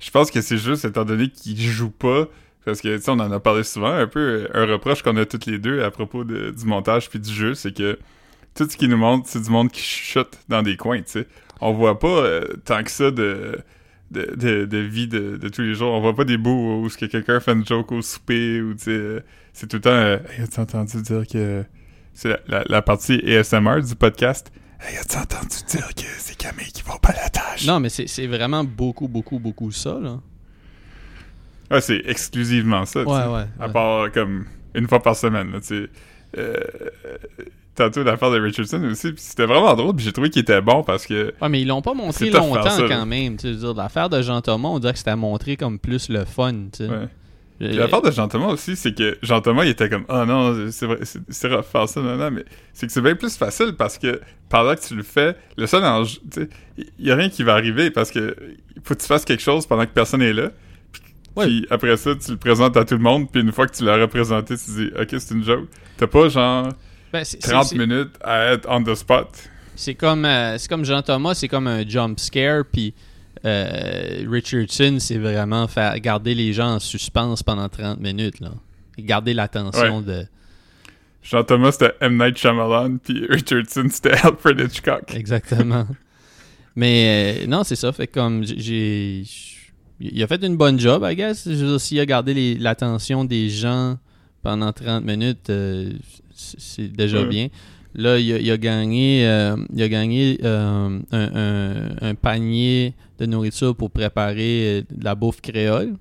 [0.00, 2.26] Je pense que c'est juste étant donné qu'il joue pas,
[2.64, 5.24] parce que tu sais, on en a parlé souvent, un peu un reproche qu'on a
[5.24, 7.98] toutes les deux à propos du montage puis du jeu, c'est que
[8.54, 11.26] tout ce qu'il nous montre, c'est du monde qui chuchote dans des coins, tu sais.
[11.60, 13.58] On voit pas euh, tant que ça de
[14.10, 15.92] de, de, de vie de, de tous les jours.
[15.92, 18.84] On voit pas des bouts où que quelqu'un fait une joke au souper ou tu
[18.84, 19.20] sais, euh,
[19.52, 19.90] c'est tout le temps.
[19.90, 21.64] Euh, as-tu entendu dire que
[22.14, 24.52] c'est la, la, la partie ASMR du podcast?
[24.80, 27.66] Hey, as-tu entendu dire que c'est Camille qui va la tâche?
[27.66, 30.18] Non, mais c'est c'est vraiment beaucoup, beaucoup, beaucoup ça, là.
[31.70, 33.02] Ouais, c'est exclusivement ça.
[33.04, 33.28] tu Ouais, sais.
[33.28, 33.44] ouais.
[33.60, 33.72] À ouais.
[33.72, 34.44] part comme
[34.74, 35.88] une fois par semaine, là, tu sais.
[36.38, 36.56] Euh,
[37.74, 40.82] tantôt l'affaire de Richardson aussi, puis c'était vraiment drôle, puis j'ai trouvé qu'il était bon
[40.82, 43.36] parce que Ouais, mais ils l'ont pas montré longtemps ça, quand même.
[43.36, 46.52] Tu sais, l'affaire de Jean Thomas, on dirait que c'était montré comme plus le fun,
[46.72, 46.88] tu sais.
[46.88, 47.08] ouais.
[47.68, 50.70] Puis l'affaire de Jean Thomas aussi, c'est que Jean Thomas, il était comme Ah non,
[50.70, 53.36] c'est vrai, c'est c'est rough faire ça, non, non, mais c'est que c'est bien plus
[53.36, 56.48] facile parce que pendant que tu le fais, le seul enjeu, tu sais,
[56.98, 58.34] il y a rien qui va arriver parce que
[58.84, 60.50] faut que tu fasses quelque chose pendant que personne est là.
[60.92, 61.02] Puis,
[61.36, 61.46] Ouais.
[61.46, 63.84] puis après ça, tu le présentes à tout le monde, puis une fois que tu
[63.84, 65.68] l'as représenté, tu dis Ok, c'est une joke.
[65.96, 66.68] T'as pas genre
[67.12, 69.28] ben, c'est- c'est- 30 c'est- minutes à être on the spot.
[69.74, 72.92] C'est comme, euh, c'est comme Jean Thomas, c'est comme un jump scare, puis
[73.44, 78.52] euh, Richardson, c'est vraiment faire garder les gens en suspense pendant 30 minutes, là.
[78.98, 80.26] Garder l'attention de.
[81.22, 82.18] Jean Thomas, c'était M.
[82.18, 85.14] Night Shyamalan, puis Richardson, c'était Alfred Hitchcock.
[85.14, 85.86] Exactement.
[86.76, 87.92] Mais euh, non, c'est ça.
[87.92, 89.22] Fait comme j'ai-.
[90.00, 91.48] Il a fait une bonne job, I guess.
[91.78, 93.98] S'il a gardé l'attention des gens
[94.42, 95.92] pendant 30 minutes, euh,
[96.34, 97.28] c'est c'est déjà Ouais.
[97.28, 97.48] bien.
[97.94, 102.94] Là, il a, il a gagné, euh, il a gagné euh, un, un- un panier
[103.18, 105.94] de nourriture pour préparer euh, de la bouffe créole.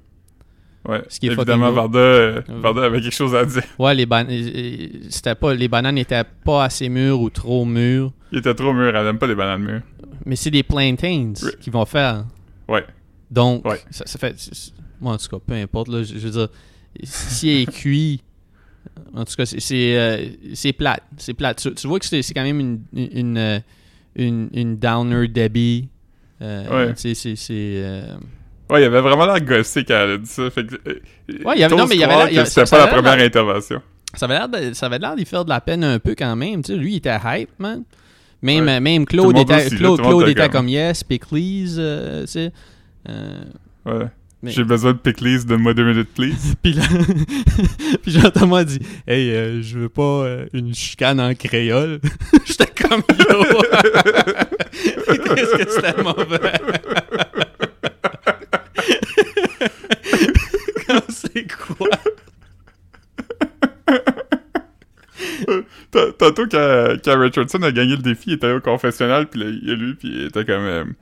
[0.87, 1.03] Ouais.
[1.09, 3.61] Ce qui est Évidemment, Varda, euh, avait quelque chose à dire.
[3.77, 7.65] Ouais, les, ban- euh, euh, c'était pas, les bananes n'étaient pas assez mûres ou trop
[7.65, 8.11] mûres.
[8.31, 9.81] Il était trop mûr, elle aime pas les bananes mûres.
[10.25, 11.51] Mais c'est des plantains Ouais.
[11.59, 12.25] qu'ils vont faire.
[12.69, 12.85] Ouais.
[13.29, 13.79] Donc, Ouais.
[13.91, 14.35] ça, ça fait.
[14.99, 15.89] Moi, en tout cas, peu importe.
[15.89, 16.47] Là, je, je veux dire,
[17.03, 18.21] si elle est cuit,
[19.15, 20.25] en tout cas, c'est- euh,
[20.77, 21.03] plate.
[21.17, 21.57] C'est plate.
[21.61, 23.59] Tu, tu vois que c'est quand même une, une, euh,
[24.15, 25.89] une, une downer Debbie.
[26.41, 26.93] Euh, Ouais.
[26.95, 27.15] c'est.
[27.49, 28.15] euh,
[28.69, 30.49] Ouais, il avait vraiment l'air gossé quand elle a dit ça.
[30.49, 30.99] Fait que, euh,
[31.45, 33.25] Ouais, il y avait- non, mais il y avait l'air- C'était pas la première l'air-
[33.25, 33.81] intervention.
[34.13, 36.63] Ça avait l'air de- d'y faire de la peine un peu quand même.
[36.63, 37.83] Tu sais, lui, il était hype, man.
[38.41, 38.79] Même, Ouais.
[38.79, 41.35] même Claude était, aussi, Claude, Claude était comme- comme Yes, Pickles,
[41.77, 42.51] euh, tu sais.
[43.85, 44.05] Ouais.
[44.43, 46.55] Mais- J'ai besoin de pickles, donne-moi deux minutes, please.
[46.63, 46.83] Puis là,
[48.01, 51.99] puis Jean-Thomas dit Hey, euh, je veux pas euh, une chicane en créole.
[52.45, 53.61] J'étais comme yo.
[55.35, 56.39] Qu'est-ce que c'était mauvais.
[60.87, 61.87] Comme c'est quoi?
[66.17, 69.67] Tantôt, quand, quand Richardson a gagné le défi, il était au confessionnal, puis là, il
[69.67, 70.93] y a lui, puis il était comme...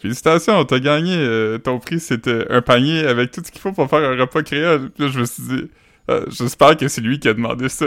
[0.00, 1.14] Félicitations, t'as gagné.
[1.16, 4.42] euh, ton prix, c'était un panier avec tout ce qu'il faut pour faire un repas
[4.42, 4.90] créole.
[4.90, 5.64] Puis là, je me suis dit...
[6.10, 7.86] euh, J'espère que c'est lui qui a demandé ça.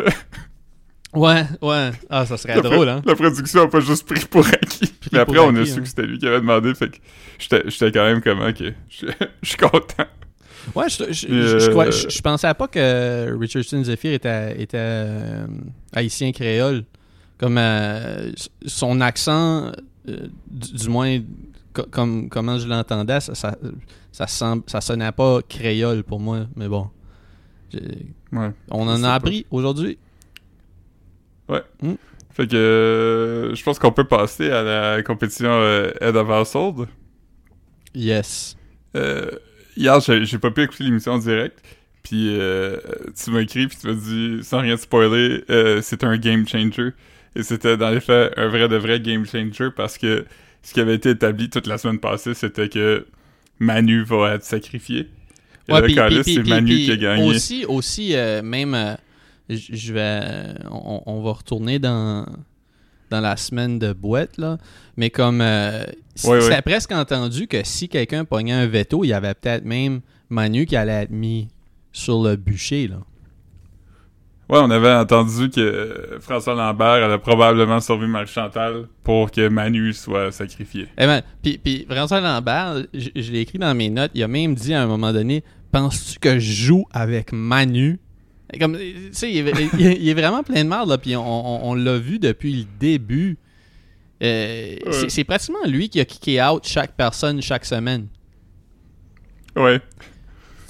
[1.13, 1.91] Ouais, ouais.
[2.09, 3.01] Ah, ça serait La, drôle, hein.
[3.05, 4.91] la production a pas juste pris pour acquis.
[5.11, 5.81] Mais après, on a su hein.
[5.81, 6.97] que c'était lui qui avait demandé, fait que
[7.69, 9.07] j'étais quand même comme, ok, je
[9.43, 10.05] suis content.
[10.73, 14.59] Ouais, je, je, Euh, je, je crois- je- je pensais pas que Richardson Zephyr était,
[14.61, 15.17] était
[15.93, 16.83] haïtien créole.
[17.37, 18.31] Comme euh,
[18.65, 19.71] son accent,
[20.05, 21.19] du, du moins,
[21.81, 23.55] comme comment je l'entendais, ça, ça,
[24.11, 26.45] ça, semble- ça sonnait pas créole pour moi.
[26.55, 26.89] Mais bon,
[28.31, 28.51] Ouais.
[28.71, 29.97] on en a appris aujourd'hui.
[32.31, 36.87] Fait que euh, je pense qu'on peut passer à la compétition euh, Head of Household.
[37.93, 38.57] Yes.
[38.95, 39.29] Euh,
[39.77, 41.59] hier, j'ai j'ai pas pu écouter l'émission en direct.
[42.01, 42.77] Puis euh,
[43.15, 46.89] tu m'as écrit, puis tu m'as dit, sans rien spoiler, euh, c'est un game changer.
[47.35, 50.25] Et c'était dans les faits un vrai de vrai game changer parce que
[50.63, 53.05] ce qui avait été établi toute la semaine passée, c'était que
[53.59, 55.09] Manu va être sacrifié.
[55.69, 57.23] Et Ouais, là, c'est Manu qui a gagné.
[57.23, 58.95] Aussi, aussi euh, même, euh,
[59.49, 62.25] je vais, on, on va retourner dans
[63.09, 64.57] dans la semaine de boîte là,
[64.97, 65.83] mais comme euh,
[66.15, 66.41] c- Ouais, ouais.
[66.41, 70.65] c'était presque entendu que si quelqu'un pognait un veto, il y avait peut-être même Manu
[70.65, 71.47] qui allait être mis
[71.91, 72.97] sur le bûcher là.
[74.49, 80.31] Ouais, on avait entendu que François Lambert allait probablement sauver Marie-Chantal pour que Manu soit
[80.31, 80.87] sacrifié.
[80.97, 84.27] Eh ben, puis, puis François Lambert, je, je l'ai écrit dans mes notes, il a
[84.27, 87.99] même dit à un moment donné Penses-tu que je joue avec Manu?
[88.59, 91.15] Comme, tu sais, il, est- il est- il est vraiment plein de merde, là, puis
[91.15, 93.37] on, on- on l'a vu depuis le début.
[94.21, 98.07] Euh, c'est- C'est pratiquement lui qui a kické out chaque personne chaque semaine.
[99.55, 99.79] Ouais.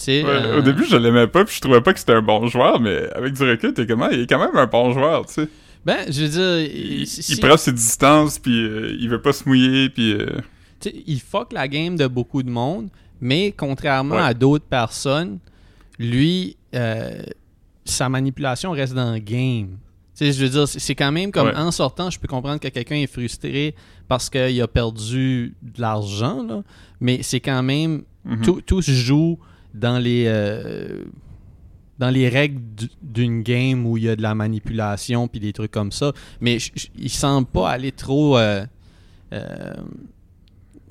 [0.03, 2.13] Tu sais, Ouais, euh, Au début, je l'aimais pas, puis je trouvais pas que c'était
[2.13, 4.09] un bon joueur, mais avec du recul, t'es comment?
[4.09, 5.47] Il est quand même un bon joueur, tu sais.
[5.85, 9.21] Ben, je veux dire, Il, si- il si- prend ses distances, puis euh, il veut
[9.21, 10.13] pas se mouiller, puis...
[10.13, 10.27] euh,
[10.79, 12.89] tu sais, il fuck la game de beaucoup de monde,
[13.21, 14.21] mais contrairement Ouais.
[14.21, 15.39] à d'autres personnes,
[15.99, 17.21] lui, euh,
[17.85, 19.77] sa manipulation reste dans le game.
[20.17, 21.55] Tu sais, je veux dire, c'est- quand même comme Ouais.
[21.55, 23.75] en sortant, je peux comprendre que quelqu'un est frustré
[24.07, 26.61] parce qu'il a perdu de l'argent, là,
[27.01, 28.41] mais c'est quand même mhm.
[28.41, 29.37] tout, tout se joue
[29.73, 31.03] dans les euh,
[31.99, 35.53] dans les règles du- d'une game où il y a de la manipulation puis des
[35.53, 36.11] trucs comme ça.
[36.41, 36.57] Mais
[36.97, 38.65] il semble pas aller trop euh,
[39.31, 39.73] euh,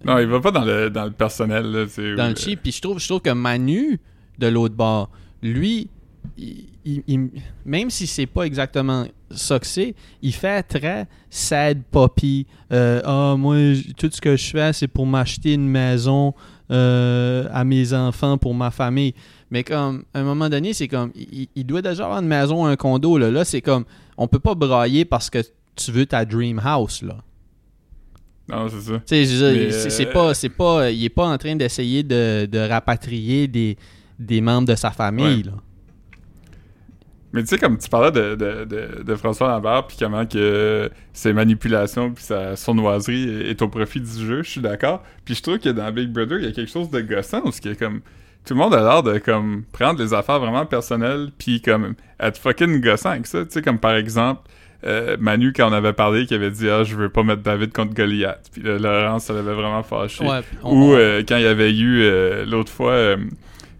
[0.04, 2.62] Non, il va pas dans le, dans le personnel, là, dans le cheap.
[2.62, 4.00] Puis je trouve, je trouve que Manu
[4.38, 5.10] de l'autre bord,
[5.42, 5.88] lui,
[6.38, 7.30] il- il- il-
[7.64, 12.46] même si c'est pas exactement ça que c'est, il fait très sad poppy.
[12.72, 13.56] Euh, Ah, moi,
[13.96, 16.34] tout ce que je fais, c'est pour m'acheter une maison
[16.72, 19.14] euh, à mes enfants, pour ma famille.
[19.50, 22.64] Mais comme, à un moment donné, c'est comme, il, il doit déjà avoir une maison,
[22.66, 23.18] un condo.
[23.18, 23.84] Là, là c'est comme,
[24.16, 25.38] on peut pas brailler parce que
[25.76, 27.16] tu veux ta dream house, là.
[28.48, 28.98] Non, c'est ça.
[29.06, 32.46] Tu sais, c'est- c'est euh, pas, c'est pas, il est pas en train d'essayer de,
[32.50, 33.76] de rapatrier des,
[34.18, 35.42] des membres de sa famille, Ouais.
[35.44, 35.52] là.
[37.32, 40.90] Mais tu sais, comme tu parlais de, de, de, de François Lambert, puis comment que
[41.12, 45.02] ses manipulations puis sa sournoiserie est, est au profit du jeu, je suis d'accord.
[45.24, 47.60] Puis je trouve que dans Big Brother, il y a quelque chose de gossant, parce
[47.60, 48.00] que comme
[48.44, 52.38] tout le monde a l'air de comme prendre les affaires vraiment personnelles, puis comme être
[52.38, 53.44] fucking gossant avec ça.
[53.44, 54.42] Tu sais, comme par exemple,
[54.84, 57.72] euh, Manu, quand on avait parlé, qui avait dit «Ah, je veux pas mettre David
[57.72, 60.26] contre Goliath», puis là, Laurence, ça l'avait vraiment fâché.
[60.26, 63.16] Ouais, on- Ou euh, quand il y avait eu euh, l'autre fois, euh,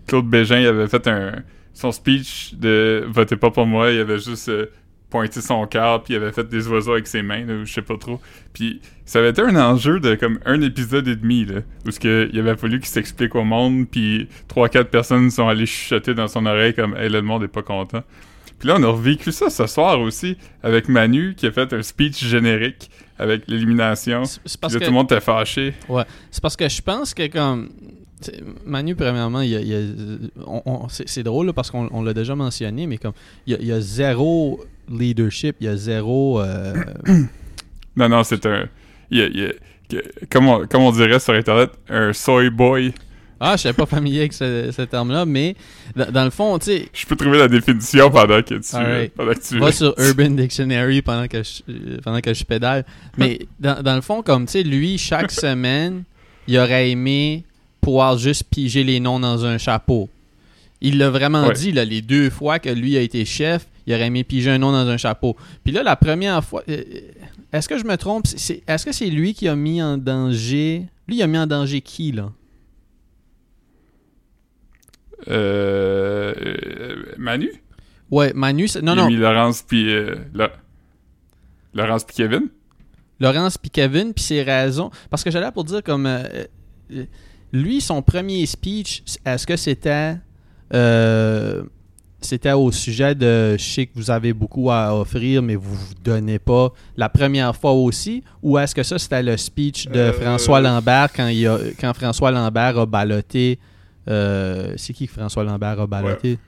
[0.07, 1.33] Claude Bégin il avait fait un
[1.75, 4.67] son speech de votez pas pour moi, il avait juste euh,
[5.11, 7.83] pointé son cœur puis il avait fait des oiseaux avec ses mains, ou je sais
[7.83, 8.21] pas trop.
[8.53, 12.01] Puis ça avait été un enjeu de comme un épisode et demi là, où ce
[12.01, 16.15] que il avait fallu qu'il s'explique au monde puis trois quatre personnes sont allées chuchoter
[16.15, 18.03] dans son oreille comme hey, là, le monde est pas content.
[18.59, 21.83] Puis là on a revécu ça ce soir aussi avec Manu qui a fait un
[21.83, 24.25] speech générique avec l'élimination.
[24.25, 25.75] c'est parce là, que tout le monde était fâché.
[26.31, 27.69] c'est parce que je pense que comme
[28.67, 31.89] Manu premièrement il y a, il y a- on- on- c'est drôle là, parce qu'on
[31.93, 33.13] on l'a déjà mentionné mais comme
[33.47, 36.75] il y a, il y a zéro leadership il y a zéro euh,
[37.97, 38.69] Non, non, c'est un.
[39.11, 39.55] il
[40.31, 42.95] comme, on, comme on dirait sur Internet, un soy boy.
[43.39, 45.55] ah je suis pas familier avec ce, ce terme là mais
[45.95, 49.13] dans, le fond tu sais Je peux trouver la définition pendant que tu, Alright.
[49.13, 52.87] pendant que tu va sur Urban Dictionary pendant que je, pendant que je pédale.
[53.19, 56.05] Mais dans, dans le fond, comme tu sais, lui, chaque semaine,
[56.49, 57.45] il aurait aimé
[57.83, 60.09] pouvoir juste piger les noms dans un chapeau.
[60.81, 61.53] Il l'a vraiment Ouais.
[61.53, 64.59] dit, là, les deux fois que lui a été chef, il aurait aimé piger un
[64.59, 65.37] nom dans un chapeau.
[65.63, 66.83] Puis là, la première fois, euh,
[67.53, 68.25] est-ce que je me trompe?
[68.67, 70.87] Est-ce que c'est lui qui a mis en danger...
[71.07, 72.31] Lui, il a mis en danger qui, là?
[75.29, 77.51] Euh, euh, Manu?
[78.11, 78.69] Ouais, Manu...
[78.69, 80.53] c'est- Non, Il a non, mis Laurence puis euh, La-
[81.75, 82.49] Laurence puis Kevin?
[83.21, 84.91] Laurence puis Kevin, puis ses raisons.
[85.11, 86.23] Parce que j'allais pour dire comme euh,
[86.93, 87.05] euh,
[87.53, 90.17] lui, son premier speech, est-ce que c'était
[90.75, 91.63] euh,
[92.21, 95.95] c'était au sujet de je sais que vous avez beaucoup à offrir, mais vous vous
[96.05, 100.13] donnez pas la première fois aussi, ou est-ce que ça c'était le speech de Euh,
[100.13, 103.59] François Lambert quand il a, quand François Lambert a ballotté
[104.09, 106.39] euh, c'est qui que François Lambert a ballotté?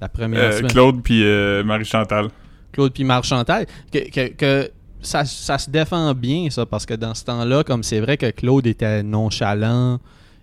[0.00, 0.70] La première Euh, semaine?
[0.70, 1.22] Claude puis
[1.64, 2.28] Marie-Chantal.
[2.72, 6.94] Claude puis Marc Chantal, que, que- que ça, ça se défend bien, ça, parce que
[6.94, 9.98] dans ce temps-là, comme c'est vrai que Claude était nonchalant,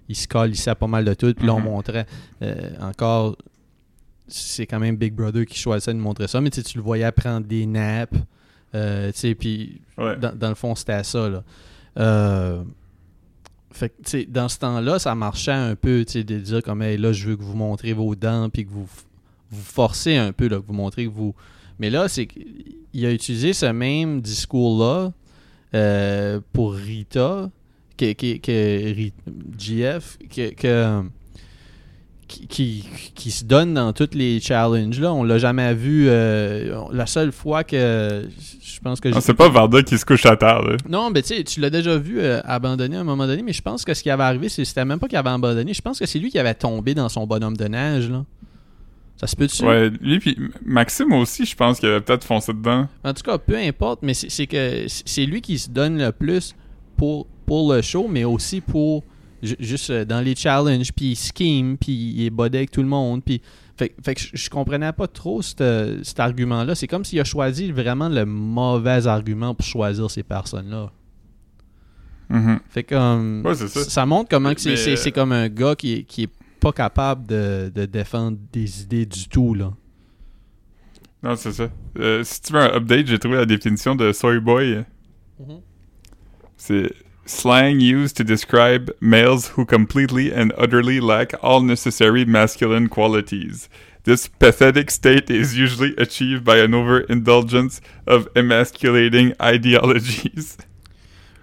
[0.07, 1.65] il se calissait pas mal de tout, puis là, on Mhm.
[1.65, 2.05] montrait
[2.41, 3.35] euh, encore.
[4.27, 7.45] C'est quand même Big Brother qui choisissait de montrer ça, mais tu le voyais prendre
[7.45, 8.17] des naps,
[8.73, 10.15] euh, tu sais, puis Ouais.
[10.17, 11.43] dans, dans le fond, c'était ça, là.
[11.97, 12.63] Euh,
[13.71, 16.97] fait que, dans ce temps-là, ça marchait un peu, tu sais, de dire comme, hey,
[16.97, 18.87] là, je veux que vous montrez vos dents, puis que vous,
[19.51, 21.35] vous forcez un peu, là, que vous montrez que vous...
[21.79, 25.11] Mais là, c'est qu'il a utilisé ce même discours-là
[25.73, 27.49] euh, pour Rita,
[27.97, 29.11] que, que, que
[29.57, 30.53] GF, que...
[30.53, 31.01] que
[32.27, 36.75] qui, qui, qui se donne dans tous les challenges là on l'a jamais vu euh,
[36.91, 38.27] la seule fois que
[38.63, 40.75] je pense que Ah, c'est pas Varda qui se couche à terre, là.
[40.89, 43.53] non, mais tu sais, tu l'as déjà vu euh, abandonner à un moment donné, mais
[43.53, 45.73] je pense que ce qui avait arrivé, c'était même pas qu'il avait abandonné.
[45.73, 48.25] Je pense que c'est lui qui avait tombé dans son bonhomme de neige, là.
[49.17, 49.63] Ça se peut-tu?
[49.63, 52.87] Ouais, lui puis Maxime aussi, je pense qu'il avait peut-être foncé dedans.
[53.03, 56.53] En tout cas, peu importe, mais c'est que c'est lui qui se donne le plus
[56.97, 59.03] pour, pour le show, mais aussi pour
[59.41, 62.81] ju- juste euh, dans les challenges, puis il scheme, puis il est bodé avec tout
[62.81, 63.41] le monde, puis
[63.77, 65.61] fait, fait que je, comprenais pas trop cet
[66.19, 66.75] argument-là.
[66.75, 70.91] C'est comme s'il a choisi vraiment le mauvais argument pour choisir ces personnes-là.
[72.29, 72.59] Mhm.
[72.69, 73.83] Fait que um, Ouais, c'est ça.
[73.83, 76.29] ça montre comment c'est euh, c'est comme un gars qui qui est
[76.65, 79.71] pas capable de, de défendre des idées du tout là.
[81.21, 81.69] Non, c'est ça.
[81.99, 84.83] Euh, si tu veux un update, j'ai trouvé la définition de Soy Boy.
[85.39, 85.61] Mhm.
[86.57, 86.91] C'est
[87.27, 93.69] slang used to describe males who completely and utterly lack all necessary masculine qualities.
[94.03, 100.57] This pathetic state is usually achieved by an overindulgence of emasculating ideologies.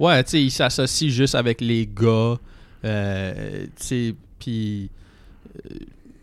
[0.01, 2.39] Ouais, tu sais, il s'associe juste avec les gars.
[2.85, 4.91] Euh, tu sais, puis.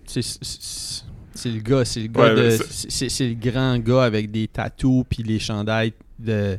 [0.05, 2.41] C'est- le gars, c'est le gars Ouais, de.
[2.41, 6.57] mais c'est- le grand gars avec des tatous puis les chandails de.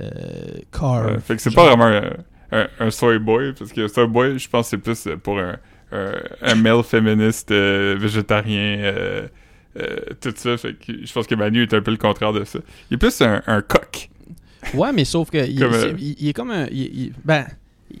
[0.00, 1.06] Euh, car.
[1.06, 2.10] Ouais, fait que c'est pas vraiment un,
[2.52, 5.56] un, un soy boy, parce que soy boy, je pense que c'est plus pour un,
[5.92, 9.28] un, un male féministe euh, végétarien, euh,
[9.78, 10.56] euh, tout ça.
[10.56, 12.58] Fait que je pense que Manu est un peu le contraire de ça.
[12.90, 14.08] Il est plus un, coq.
[14.74, 15.38] Ouais, mais sauf que.
[15.46, 15.62] Il,
[16.28, 16.66] est comme un.
[16.70, 17.46] il- ben.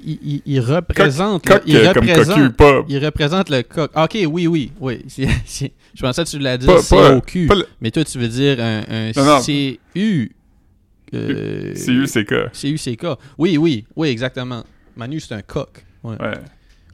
[0.04, 1.44] Il, il- il représente.
[1.46, 2.36] Coq il représente.
[2.36, 3.90] cocu, pas, Il représente le coq.
[3.94, 5.04] Ok, oui, oui, oui.
[5.16, 7.46] Je pensais que tu l'as dit COQ.
[7.48, 9.40] le- Mais toi, tu veux dire un, un Non, non.
[9.42, 10.32] CU.
[11.14, 12.52] euh, CUCK.
[12.52, 13.06] CUCK.
[13.38, 14.64] Oui, oui, oui, exactement.
[14.96, 15.84] Manu, c'est un coq.
[16.02, 16.16] Ouais.
[16.20, 16.34] Ouais.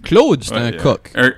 [0.02, 1.10] Claude, c'est Ouais, un coq.
[1.14, 1.32] un-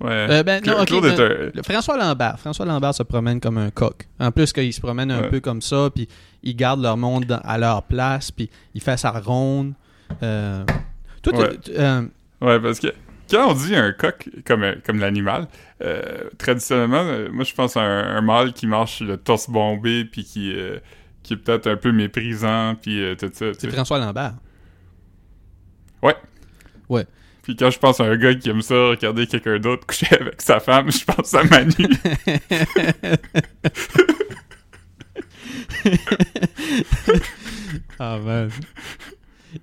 [0.00, 0.10] Ouais.
[0.30, 1.50] Euh, ben, non, Cla- ok, Claude mais- est un.
[1.54, 2.38] Le- François Lambert.
[2.38, 4.06] François Lambert se promène comme un coq.
[4.20, 5.28] En plus qu'il se promène un Ouais.
[5.28, 6.06] peu comme ça, puis
[6.44, 9.72] il garde leur monde dans- à leur place, puis il fait sa ronde.
[10.22, 10.64] Euh,
[11.22, 11.58] Toi, Ouais.
[11.70, 12.02] euh,
[12.40, 12.88] Ouais, parce que
[13.30, 15.48] quand on dit un coq comme, euh, comme l'animal,
[15.82, 20.04] euh, traditionnellement, euh, moi je pense à un, un mâle qui marche le torse bombé,
[20.04, 20.54] puis qui,
[21.22, 23.46] qui est peut-être un peu méprisant, puis tout ça.
[23.58, 23.70] c'est.
[23.70, 24.34] François Lambert.
[27.42, 30.42] Puis quand je pense à un gars qui aime ça, regarder quelqu'un d'autre coucher avec
[30.42, 31.72] sa femme, je pense à Manu.
[37.98, 38.50] Ah man.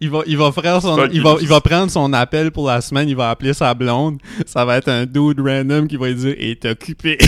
[0.01, 2.81] Il va, il va faire son, il va, il- va prendre son appel pour la
[2.81, 4.17] semaine, il va appeler sa blonde.
[4.45, 7.17] Ça va être un dude random qui va lui dire est occupé.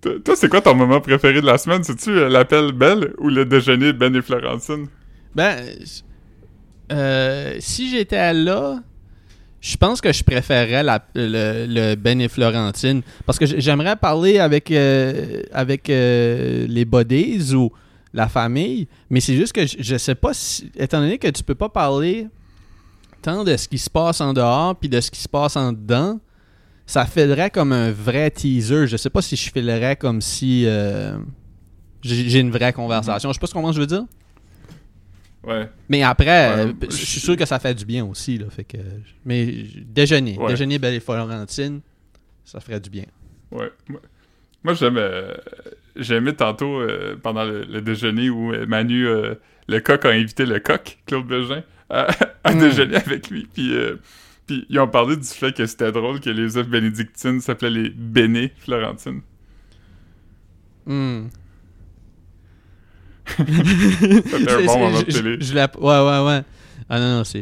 [0.00, 1.82] Toi, toi, c'est quoi ton moment préféré de la semaine?
[1.82, 4.88] C'est-tu euh, l'appel Belle ou le déjeuner Ben et Florentine?
[5.34, 5.58] Ben,
[6.92, 8.80] euh, si j'étais là,
[9.68, 13.02] je pense que je préférerais la- le, le Ben et Florentine.
[13.24, 17.72] Parce que j'aimerais parler avec, euh, avec euh, les buddies ou
[18.14, 18.86] la famille.
[19.10, 20.70] Mais c'est juste que je, je sais pas si.
[20.76, 22.28] Étant donné que tu peux pas parler
[23.22, 25.72] tant de ce qui se passe en dehors puis de ce qui se passe en
[25.72, 26.20] dedans,
[26.86, 28.86] ça filerait comme un vrai teaser.
[28.86, 30.62] Je sais pas si je filerais comme si.
[30.66, 31.16] euh,
[32.02, 33.30] j'ai une vraie conversation.
[33.30, 34.04] Je sais pas ce qu'on je veux dire.
[35.46, 35.68] Ouais.
[35.88, 38.36] Mais après, Ouais, euh, je suis sûr que ça fait du bien aussi.
[38.36, 38.78] Là, fait que,
[39.24, 40.48] mais déjeuner, Ouais.
[40.48, 41.80] déjeuner Belle et Florentine,
[42.44, 43.04] ça ferait du bien.
[43.52, 43.70] Ouais.
[44.64, 44.96] Moi, j'aime.
[44.98, 45.34] euh,
[46.36, 49.34] tantôt, euh, pendant le, le déjeuner, où Manu, euh,
[49.68, 52.08] le coq, a invité le coq, Claude Bégin, à,
[52.44, 52.58] à Mm.
[52.58, 53.48] déjeuner avec lui.
[53.54, 53.72] Puis,
[54.48, 57.90] puis ils ont parlé du fait que c'était drôle que les œufs bénédictines s'appelaient les
[57.90, 59.20] Béné Florentine.
[60.86, 61.26] Hmm.
[63.26, 65.36] C'était un bon moment de je- télé.
[65.40, 66.42] je- je l'ai- ouais, ouais, ouais.
[66.88, 67.40] Ah non, non, c'est.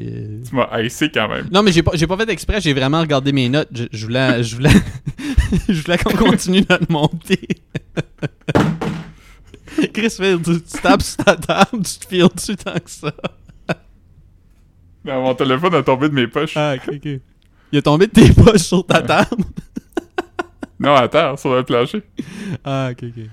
[0.48, 1.48] Tu m'as haïssé quand même.
[1.52, 3.68] Non, mais j'ai pas, j'ai pas fait exprès, j'ai vraiment regardé mes notes.
[3.72, 4.70] Je, je voulais, je voulais,
[5.68, 7.46] je voulais qu'on continue notre montée.
[9.92, 13.12] Chris, Phil, tu, tu tapes sur ta table, tu te files dessus tant que ça.
[15.04, 16.56] Non, mon téléphone a tombé de mes poches.
[16.56, 17.04] Ah, ok, ok.
[17.72, 19.44] Il est tombé de tes poches sur ta table?
[20.80, 22.02] Non, à terre, sur le plancher.
[22.64, 23.24] Ah, ok, ok.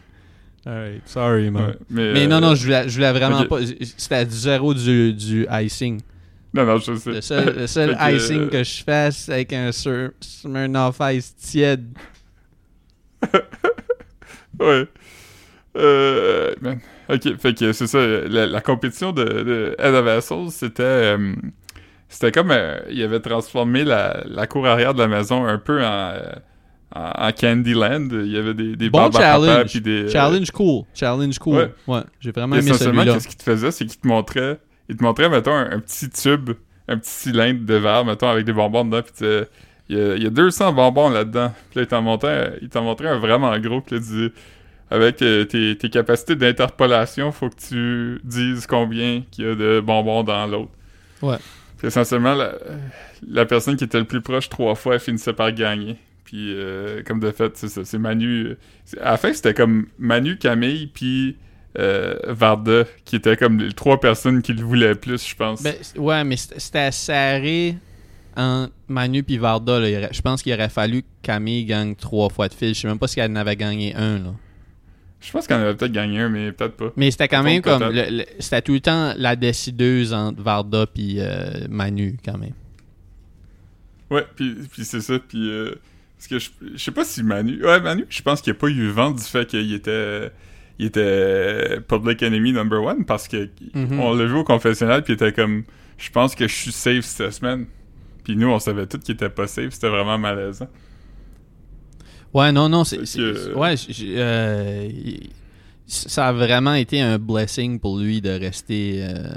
[0.65, 1.63] Alright, sorry, man.
[1.69, 3.59] Ouais, mais, Mais euh, non, non, je voulais, je voulais vraiment pas.
[3.97, 6.01] C'était à du zéro du, du icing.
[6.53, 7.11] Non, non, je sais.
[7.11, 10.97] Le seul, le seul que, icing euh, que je fais, c'est avec un Sur- Smirnoff
[11.13, 11.85] Ice tiède.
[14.59, 14.87] Ouais.
[15.77, 16.79] Euh, man.
[17.09, 17.99] Ok, fait que c'est ça.
[18.27, 20.83] La, la compétition de, de Head of Vessels, c'était.
[20.83, 21.33] euh,
[22.09, 22.51] c'était comme.
[22.51, 26.13] euh, il avait transformé la, la cour arrière de la maison un peu en.
[26.95, 28.07] En, en Candyland.
[28.11, 29.71] Il y avait des, des Bon à challenge.
[29.71, 30.03] puis des.
[30.05, 30.83] euh, Challenge cool.
[30.93, 31.55] Challenge cool.
[31.55, 31.71] ouais.
[31.87, 33.13] Ouais, j'ai vraiment aimé essentiellement, celui-là.
[33.15, 34.59] qu'est-ce qu'il te faisait, c'est qu'il te montrait.
[34.89, 36.51] Il te montrait, mettons, un, un petit tube,
[36.87, 39.25] un petit cylindre de verre, mettons, avec des bonbons dedans, puis
[39.89, 41.53] il y, a, il y a 200 bonbons là-dedans.
[41.69, 44.31] Puis là, il t'en montrait, il t'en montrait un vraiment gros, puis là, il disait
[44.89, 49.79] avec euh, tes, tes capacités d'interpolation, faut que tu dises combien qu'il y a de
[49.79, 50.71] bonbons dans l'autre.
[51.21, 51.37] Ouais.
[51.77, 52.53] Puis essentiellement, la,
[53.27, 55.95] la personne qui était le plus proche trois fois, elle finissait par gagner.
[56.31, 58.55] Puis, euh, comme de fait, c'est ça, c'est Manu.
[59.01, 61.35] À la fin, c'était comme Manu, Camille, puis
[61.77, 65.61] euh, Varda, qui étaient comme les trois personnes qui le voulaient plus, je pense.
[65.61, 67.75] Ben, ouais, mais c'était serré
[68.37, 69.81] entre Manu puis Varda.
[69.81, 70.07] là.
[70.09, 72.73] Je pense qu'il aurait fallu que Camille gagne trois fois de fil.
[72.73, 74.19] Je sais même pas si elle en avait gagné un.
[74.19, 74.33] Là.
[75.19, 76.93] je pense qu'on avait peut-être gagné un, mais peut-être pas.
[76.95, 77.91] Mais c'était quand même comme.
[78.39, 82.53] c'était tout le temps la décideuse entre Varda puis euh, Manu, quand même.
[84.09, 85.49] Ouais, puis, puis c'est ça, puis...
[85.49, 85.75] euh,
[86.21, 87.63] parce que je, je sais pas si Manu...
[87.65, 90.31] Ouais, Manu, je pense qu'il a pas eu vent du fait qu'il était...
[90.79, 93.99] Il était Public Enemy number one, parce que Mhm.
[93.99, 95.63] on l'a vu au confessionnal, puis il était comme...
[95.97, 97.65] Je pense que je suis safe cette semaine.
[98.23, 100.67] Puis nous, on savait tous qu'il était pas safe, c'était vraiment malaisant.
[102.33, 102.97] Ouais, non, non, c'est.
[102.97, 103.75] Que- Ouais,
[104.15, 104.89] euh,
[105.85, 109.03] ça a vraiment été un blessing pour lui de rester.
[109.03, 109.33] euh,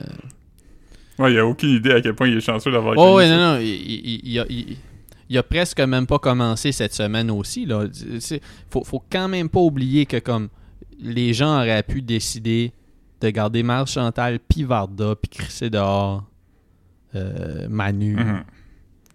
[1.19, 3.37] Ouais, il a aucune idée à quel point il est chanceux d'avoir Oh, ouais, non,
[3.37, 3.59] non.
[3.61, 4.77] Il, il- il a, il-
[5.29, 7.67] il a presque même pas commencé cette semaine aussi.
[7.67, 7.85] Là.
[8.71, 10.49] Faut, faut quand même pas oublier que comme
[11.01, 12.73] les gens auraient pu décider
[13.21, 16.25] de garder Marc Chantal, puis Varda, puis crisser dehors
[17.15, 18.17] euh, Manu.
[18.17, 18.45] Mhm.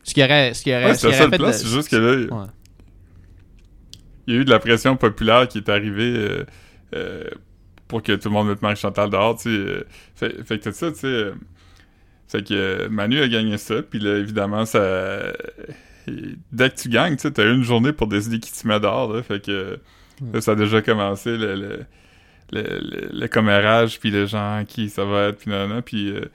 [0.03, 1.89] Ce qui aurait, ce qui aurait, Ouais, ce c'est qui aurait fait de- c'est juste
[1.89, 2.47] que là, Ouais.
[4.27, 6.45] il y a eu de la pression populaire qui est arrivée euh,
[6.95, 7.23] euh,
[7.87, 9.49] pour que tout le monde mette Marie-Chantal dehors, tu sais.
[9.49, 9.83] euh,
[10.15, 11.31] fait, fait que ça, tu sais...
[12.27, 15.33] fait que Manu a gagné ça, puis là, évidemment, ça...
[16.51, 19.21] dès que tu gagnes, tu t'as une journée pour décider qui tu mets dehors, là,
[19.23, 19.79] fait que
[20.33, 21.55] là, ça a déjà commencé, le...
[21.55, 21.85] le
[22.51, 26.09] le, le- le commérage, puis les gens qui ça va être, puis non, non, puis
[26.09, 26.25] euh,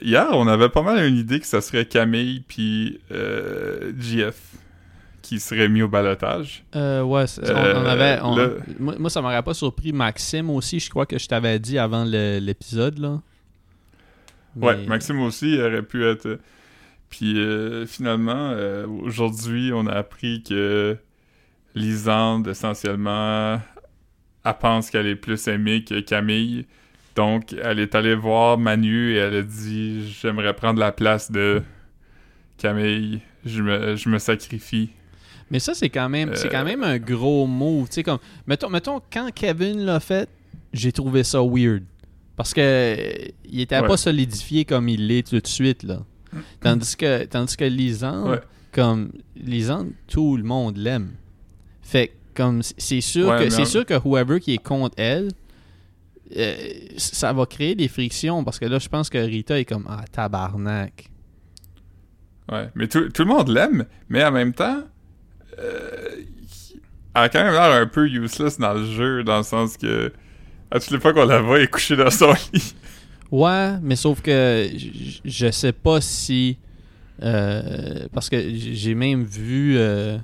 [0.00, 4.36] hier, on avait pas mal une idée que ça serait Camille puis euh, JF
[5.20, 6.64] qui serait mis au balotage.
[6.74, 8.18] Euh, ouais, on, Euh, on avait.
[8.22, 8.36] on-
[8.78, 9.92] moi, moi, ça m'aurait pas surpris.
[9.92, 12.98] Maxime aussi, je crois que je t'avais dit avant l'épisode.
[12.98, 13.20] là.
[14.56, 16.38] Ouais, Maxime aussi aurait pu être.
[17.10, 20.96] Euh, Puis euh, finalement, euh, aujourd'hui, on a appris que
[21.74, 23.60] Lisande, essentiellement,
[24.44, 26.66] elle pense qu'elle est plus aimée que Camille.
[27.16, 31.62] Donc, elle est allée voir Manu et elle a dit J'aimerais prendre la place de
[32.58, 33.20] Camille.
[33.44, 34.90] Je me, je me sacrifie.
[35.50, 37.88] Mais ça, c'est quand même, c'est Euh, quand même un gros move.
[37.88, 40.28] Tu sais, comme, mettons, mettons, quand Kevin l'a fait,
[40.72, 41.82] j'ai trouvé ça weird.
[42.36, 43.12] Parce que euh,
[43.44, 43.86] il était Ouais.
[43.88, 46.02] pas solidifié comme il l'est tout de suite, là.
[46.60, 48.40] Tandis que, tandis que Lisande, Ouais.
[48.72, 51.12] comme, Lisande, tout le monde l'aime.
[51.82, 52.12] Fait que,
[52.42, 55.28] comme, c'est- sûr Ouais, que, c'est sûr que whoever qui est contre elle,
[56.36, 56.56] euh,
[56.96, 58.44] ça va créer des frictions.
[58.44, 61.10] Parce que là, je pense que Rita est comme, ah, tabarnak.
[62.50, 64.82] Ouais, mais tout, tout le monde l'aime, mais en même temps,
[65.58, 66.08] euh,
[67.14, 70.12] elle a quand même l'air un peu useless dans le jeu, dans le sens que
[70.70, 72.74] à toutes les fois qu'on la voit, elle est couchée dans son lit.
[73.30, 74.68] Ouais, mais sauf que
[75.24, 76.58] je sais pas si.
[77.22, 79.76] euh, parce que j'ai même vu.
[79.78, 80.18] euh,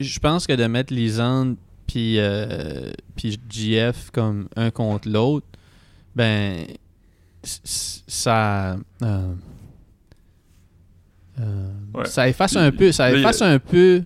[0.00, 1.56] je pense que de mettre Lisande
[1.86, 5.46] puis euh, puis GF comme un contre l'autre,
[6.14, 6.66] ben.
[7.42, 8.76] Ça.
[9.02, 9.32] euh,
[11.94, 12.04] Ouais.
[12.06, 12.92] Ça efface un peu.
[12.92, 14.02] Ça efface un peu.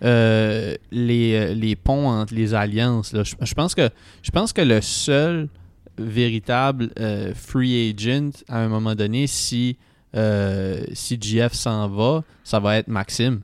[0.00, 3.14] les, les ponts entre les alliances.
[3.14, 3.90] je pense que
[4.22, 5.48] je pense que le seul
[5.98, 9.76] véritable euh, free agent à un moment donné, si,
[10.16, 13.40] euh, si GF s'en va, ça va être Maxime.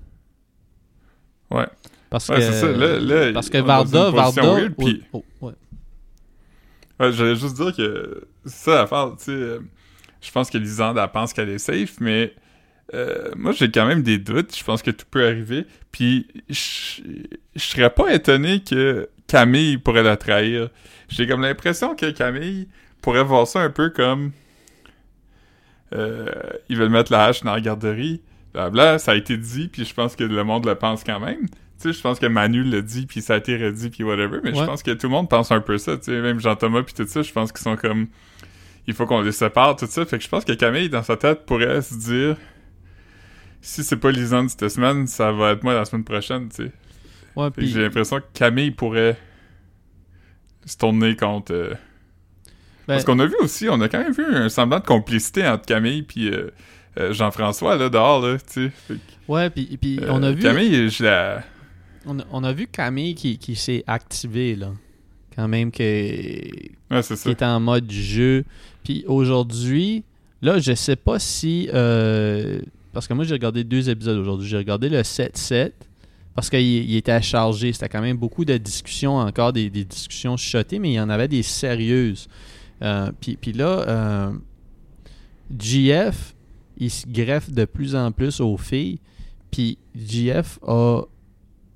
[1.51, 1.67] Ouais.
[2.11, 2.69] Parce Ouais, que, c'est ça.
[2.73, 5.53] Là- là, parce que Varda, Varda, weird, puis- oh, oh, ouais.
[7.01, 9.31] Ouais, j'allais juste dire que c'est ça l'affaire, tu sais.
[9.33, 9.59] euh,
[10.21, 12.33] je pense que Lisande, elle pense qu'elle est safe, mais
[12.95, 14.57] euh, moi, j'ai quand même des doutes.
[14.57, 15.67] Je pense que tout peut arriver.
[15.91, 17.03] Puis, je
[17.57, 20.69] je serais pas étonné que Camille pourrait la trahir.
[21.15, 22.67] J'ai comme l'impression que Camille
[23.01, 24.33] pourrait voir ça un peu comme...
[25.95, 26.27] Euh,
[26.69, 28.21] ils veulent mettre la hache dans la garderie.
[28.53, 31.47] Blabla, ça a été dit, puis je pense que le monde le pense quand même.
[31.49, 34.41] Tu sais, je pense que Manu l'a dit, puis ça a été redit, puis whatever,
[34.43, 36.83] mais je pense que tout le monde pense un peu ça, tu sais, même Jean-Thomas,
[36.83, 38.09] puis tout ça, je pense qu'ils sont comme...
[38.89, 41.17] Il faut qu'on les sépare, tout ça, fait que je pense que Camille, dans sa
[41.17, 42.37] tête, pourrait se dire...
[43.61, 46.73] Si c'est pas Lisande cette semaine, ça va être moi la semaine prochaine, tu sais.
[47.37, 49.17] Ouais, puis- j'ai l'impression que Camille pourrait
[50.67, 51.53] se tourner contre...
[51.53, 51.71] euh,
[52.87, 55.47] ben, Parce qu'on a vu aussi, on a quand même vu un semblant de complicité
[55.47, 56.51] entre Camille puis euh,
[56.99, 58.97] euh, Jean-François, là, dehors, là, tu sais.
[59.29, 61.43] Ouais, puis, puis euh, on a vu Camille, je la...
[62.07, 64.71] on a, on a vu Camille qui, qui s'est activé là.
[65.35, 67.31] Quand même que Ouais, c'est qui ça.
[67.31, 68.45] est en mode jeu.
[68.85, 70.05] Puis aujourd'hui,
[70.43, 71.69] là, je sais pas si.
[71.75, 72.61] euh,
[72.93, 74.47] parce que moi, j'ai regardé deux épisodes aujourd'hui.
[74.47, 75.73] J'ai regardé le 7-7,
[76.35, 77.73] parce qu'il il était chargé.
[77.73, 81.29] C'était quand même beaucoup de discussions, encore des, discussions chuchotées, mais il y en avait
[81.29, 82.29] des sérieuses.
[82.83, 84.33] Euh, puis, là, euh,
[85.57, 86.35] GF,
[86.77, 89.01] il se greffe de plus en plus aux filles.
[89.51, 91.03] Puis GF a,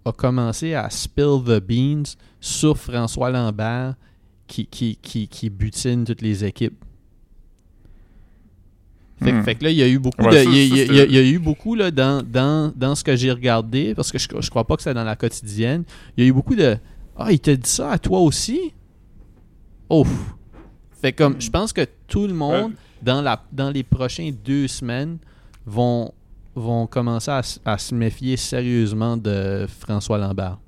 [0.05, 3.95] a commencé à spill the beans sur François Lambert
[4.49, 6.85] qui, qui, qui butine toutes les équipes.
[9.23, 9.43] Fait, Hmm.
[9.43, 10.37] fait que là, il y a eu beaucoup Ouais, de.
[10.37, 13.03] ça, il y a- ça, il il y eu beaucoup là, dans, dans, dans ce
[13.03, 15.83] que j'ai regardé, parce que je, je crois pas que c'était dans la quotidienne.
[16.17, 16.77] Il y a eu beaucoup de.
[17.17, 18.73] Ah, il t'a dit ça à toi aussi?
[19.91, 20.09] Ouf!
[21.01, 25.19] Fait comme, je pense que tout le monde, dans, la, dans les prochaines deux semaines,
[25.67, 26.13] vont,
[26.55, 30.59] vont commencer à, à se méfier sérieusement de François Lambert.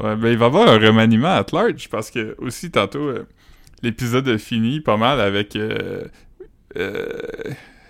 [0.00, 3.26] Ouais, ben il va y avoir un remaniement à large parce que aussi tantôt euh,
[3.82, 6.04] l'épisode a fini pas mal avec euh,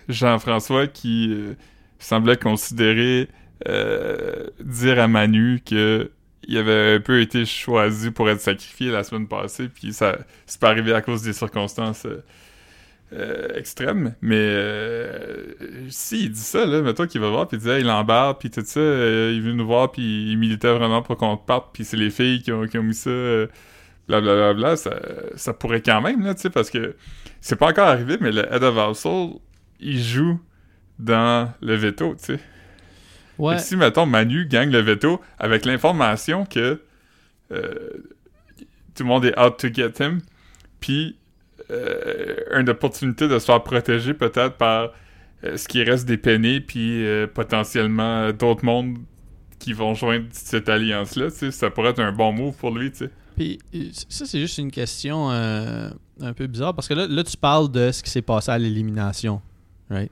[0.09, 1.55] Jean-François qui euh,
[1.99, 3.29] semblait considérer
[3.68, 6.11] euh, dire à Manu que
[6.47, 10.61] il avait un peu été choisi pour être sacrifié la semaine passée puis ça c'est
[10.61, 12.24] pas arrivé à cause des circonstances euh,
[13.12, 15.55] euh, extrêmes mais euh,
[15.91, 18.51] si il dit ça là mettons qu'il va voir puis il dit hey Lambert puis
[18.51, 21.85] tout ça euh, il veut nous voir puis il militait vraiment pour qu'on parte puis
[21.85, 23.11] c'est les filles qui ont, qui ont mis ça
[24.09, 24.98] blablabla ça,
[25.36, 26.96] ça pourrait quand même là tu sais parce que
[27.40, 29.34] c'est pas encore arrivé mais le head of household
[29.80, 30.40] il joue
[30.98, 32.40] dans le veto tu sais
[33.38, 33.54] Ouais.
[33.54, 36.80] et si, mettons, Manu gagne le veto avec l'information que
[37.52, 37.74] euh,
[38.94, 40.20] tout le monde est out to get him,
[40.80, 41.16] puis
[41.70, 44.90] euh, une opportunité de se faire protéger peut-être par
[45.44, 48.98] euh, ce qui reste des peinés, puis potentiellement d'autres mondes
[49.61, 52.90] qui vont joindre cette alliance-là, tu sais, ça pourrait être un bon move pour lui,
[52.90, 53.11] tu sais.
[53.39, 55.89] Puis euh, ça, c'est juste une question euh,
[56.20, 58.59] un peu bizarre parce que là, là, tu parles de ce qui s'est passé à
[58.59, 59.41] l'élimination.
[59.89, 60.11] Right?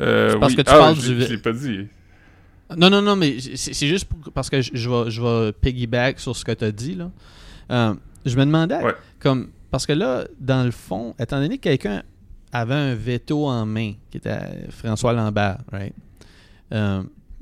[0.00, 0.56] Euh, parce oui.
[0.56, 1.86] que tu Ah, parles l'ai- du- Je l'ai pas dit.
[2.76, 5.52] Non, non, non, mais c'est c'est juste pour- parce que je, je vais, je vais
[5.52, 6.94] piggyback sur ce que tu as dit.
[6.94, 7.10] Là.
[7.70, 8.94] Euh, je me demandais, Ouais.
[9.18, 12.02] comme, parce que là, dans le fond, étant donné que quelqu'un
[12.52, 15.94] avait un veto en main, qui était François Lambert, right?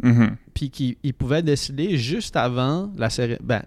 [0.04, 0.36] Euh, Mhm.
[0.54, 3.62] puis qu'il il pouvait décider juste avant la cérémonie, ben,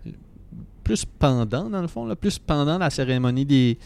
[0.83, 3.77] plus pendant dans le fond, là, plus pendant la cérémonie des,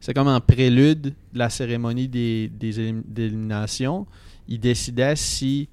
[0.00, 1.00] c'est comme en prélude
[1.32, 4.06] de la cérémonie des, des élim- d'élimination,
[4.48, 5.68] il décidait si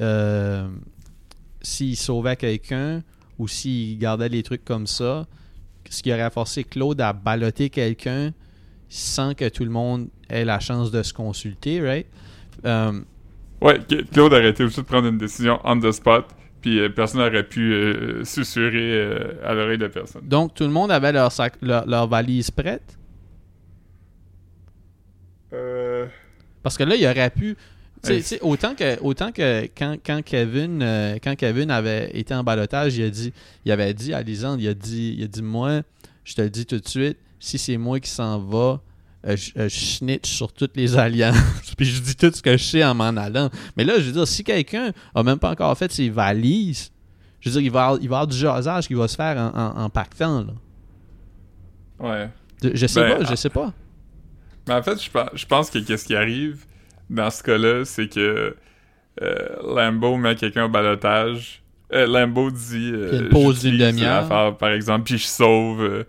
[0.00, 0.68] euh,
[1.60, 3.02] s'il sauvait quelqu'un
[3.38, 5.26] ou s'il gardait les trucs comme ça,
[5.90, 8.32] ce qui aurait forcé Claude à balloter quelqu'un
[8.88, 12.06] sans que tout le monde ait la chance de se consulter, right?
[12.64, 13.00] Euh,
[13.62, 13.78] Ouais,
[14.12, 16.26] Claude aurait été obligé de prendre une décision on the spot,
[16.60, 20.22] puis euh, personne n'aurait pu euh, susurrer euh, à l'oreille de personne.
[20.26, 22.98] Donc, tout le monde avait leur, sac, leur, leur valise prête?
[25.52, 26.06] Euh...
[26.62, 27.56] Parce que là, il aurait pu.
[28.40, 33.04] autant que, autant que quand, quand Kevin, euh, quand Kevin avait été en balotage, il
[33.04, 33.32] a dit,
[33.64, 35.82] il avait dit à Lisande, il a dit, il a dit, moi,
[36.24, 38.80] je te le dis tout de suite, si c'est moi qui s'en va,
[39.26, 41.36] euh, je, euh, je snitch sur toutes les alliances.
[41.76, 43.50] Puis je dis tout ce que je sais en m'en allant.
[43.76, 46.90] Mais là, je veux dire, si quelqu'un a même pas encore fait ses valises,
[47.40, 49.16] je veux dire, il va, avoir- il va y avoir du jasage qui va se
[49.16, 50.42] faire en, en- en pactant.
[50.44, 50.52] Là.
[51.98, 52.28] Ouais.
[52.62, 53.36] Je, je sais Ben, pas, je ah.
[53.36, 53.72] sais pas.
[54.68, 56.64] Mais en fait, je pense, je pense que qu'est-ce qui arrive
[57.10, 58.56] dans ce cas-là, c'est que
[59.20, 61.62] euh, Lambo met quelqu'un au balotage.
[61.92, 62.90] Euh, Lambo dit.
[62.94, 64.56] Euh, Puis une demi-heure.
[64.56, 66.04] par exemple, puis je sauve.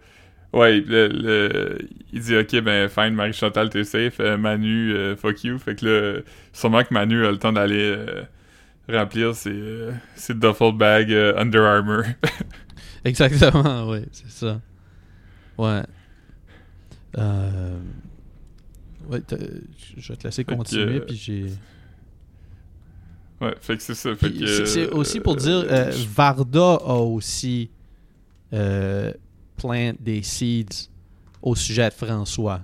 [0.54, 1.80] Ouais, le- le-
[2.12, 4.20] il dit ok, ben fine, Marie-Chantal, t'es safe.
[4.20, 5.58] euh, Manu, euh, fuck you.
[5.60, 6.22] Fait que là,
[6.54, 8.24] sûrement que Manu a le temps d'aller euh,
[8.90, 12.04] remplir ses, ses duffel bags Under Armour.
[13.06, 14.62] Exactement, oui, c'est ça.
[15.58, 15.84] Ouais.
[17.18, 17.78] Euh...
[19.10, 19.22] Ouais,
[19.98, 21.46] je vais te laisser continuer, puis j'ai...
[23.42, 24.16] ouais, fait que c'est ça.
[24.16, 25.66] Fait que, C'est aussi pour dire,
[26.16, 27.70] Varda a aussi
[28.54, 29.12] euh,
[29.58, 30.90] plant des seeds
[31.42, 32.62] au sujet de François.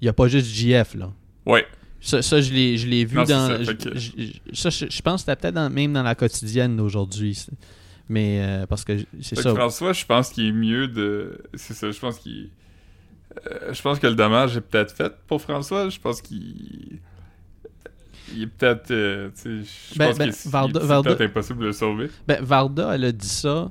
[0.00, 1.12] Il n'y a pas juste JF, là.
[1.46, 1.66] Ouais.
[2.00, 3.46] Ça, ça, je l'ai je l'ai vu Non, dans...
[3.48, 5.92] ça, je- fait que- je- je- ça, je, je pense que c'était peut-être dans- même
[5.92, 7.38] dans la quotidienne d'aujourd'hui.
[8.08, 9.50] Mais euh, parce que c'est ça.
[9.50, 11.38] que François, je pense qu'il est mieux de.
[11.54, 12.48] C'est ça, je pense qu'il.
[13.46, 15.88] Euh, je pense que le dommage est peut-être fait pour François.
[15.90, 16.98] Je pense qu'il.
[18.34, 18.90] Il est peut-être.
[18.92, 22.10] euh, je Ben- pense ben, que c'est Varda- c'est Varda- peut-être impossible de le sauver.
[22.26, 23.70] Ben, Varda, elle a dit ça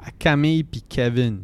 [0.00, 1.42] à Camille puis Kevin.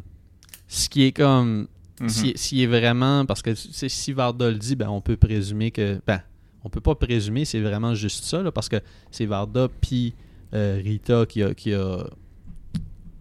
[0.75, 1.67] Ce qui est comme.
[2.07, 3.25] Si, s'il est vraiment.
[3.25, 5.99] Parce que si Varda le dit, ben, on peut présumer que.
[6.05, 6.21] Ben,
[6.63, 8.77] on peut pas présumer, c'est vraiment juste ça, là, parce que
[9.11, 10.15] c'est Varda puis
[10.53, 12.03] euh, Rita qui a, qui, a,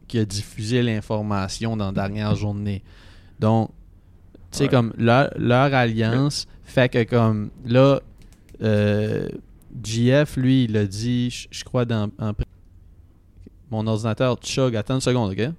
[0.09, 2.83] qui a diffusé l'information dans la dernière journée.
[3.39, 3.71] Donc,
[4.51, 4.71] tu sais, Ouais.
[4.71, 8.01] comme leur, leur alliance fait que, comme là,
[8.63, 9.29] euh,
[9.85, 12.33] GF, lui, il a dit, je je crois, dans, en
[13.71, 14.75] mon ordinateur chug.
[14.75, 15.51] Attends une seconde, ok?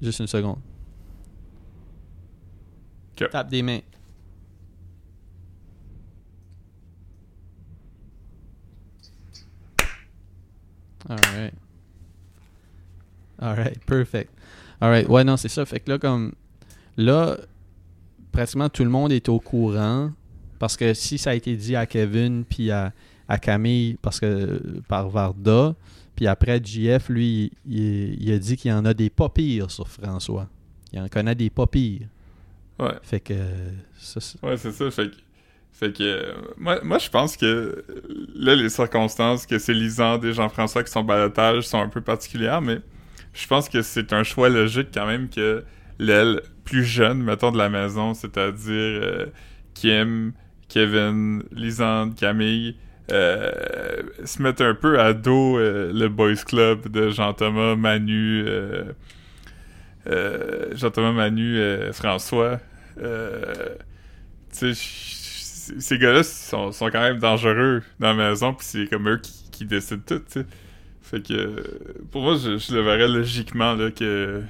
[0.00, 0.58] Juste une seconde.
[3.24, 3.80] Tape des mains.
[11.08, 11.54] Alright.
[13.38, 14.32] Alright, perfect.
[14.80, 15.64] Alright, ouais, non, c'est ça.
[15.64, 16.32] Fait que là, comme.
[16.96, 17.36] Là,
[18.32, 20.10] pratiquement tout le monde est au courant.
[20.58, 22.92] Parce que si ça a été dit à Kevin puis à,
[23.28, 25.74] à Camille, parce que par Varda,
[26.14, 29.70] puis après JF, lui, il, il a dit qu'il y en a des pas pires
[29.70, 30.48] sur François.
[30.92, 32.08] Il en connaît des pas pires.
[32.78, 32.92] Ouais.
[33.02, 33.34] Fait que.
[33.98, 34.90] Ça, c'est- Ouais, c'est ça.
[34.90, 35.16] Fait que,
[35.72, 37.82] fait que euh, moi, moi je pense que euh,
[38.34, 42.60] là, les circonstances que c'est Lisande et Jean-François qui sont balotage sont un peu particulières,
[42.62, 42.78] mais
[43.34, 45.64] je pense que c'est un choix logique quand même que
[45.98, 49.26] l'aile plus jeune, mettons, de la maison, c'est-à-dire euh,
[49.74, 50.32] Kim,
[50.68, 52.76] Kevin, Lisande, Camille,
[53.12, 53.52] euh,
[54.24, 58.44] se mettent un peu à dos le Boys Club de Jean-Thomas, Manu,
[60.74, 62.60] Jean-Thomas, Manu, euh, François.
[63.00, 63.74] Euh,
[64.56, 64.72] tu
[65.78, 69.32] ces gars-là sont, sont quand même dangereux dans la maison, puis c'est comme eux qui,
[69.50, 70.44] qui décident tout, tu.
[71.02, 71.62] Fait que, euh,
[72.10, 74.42] pour moi, je, le verrais logiquement, là, que,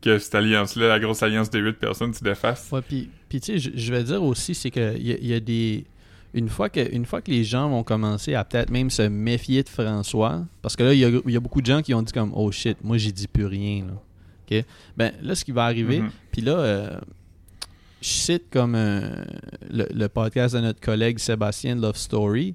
[0.00, 2.70] que cette alliance-là, la grosse alliance de 8 personnes, se défasse.
[2.72, 5.40] Ouais, puis, tu sais, je, vais dire aussi, c'est que il y, a- y a
[5.40, 5.84] des.
[6.32, 9.64] Une fois, que, une fois que les gens vont commencer à peut-être même se méfier
[9.64, 12.02] de François, parce que là, il y a, y a beaucoup de gens qui ont
[12.02, 13.86] dit comme Oh shit, moi j'ai dit plus rien.
[13.86, 13.92] Là.
[14.50, 14.64] OK?
[14.96, 16.10] Ben là, ce qui va arriver, Mhm.
[16.32, 17.00] puis là, euh,
[18.02, 19.08] je cite comme euh,
[19.70, 22.54] le, le podcast de notre collègue Sébastien Love Story,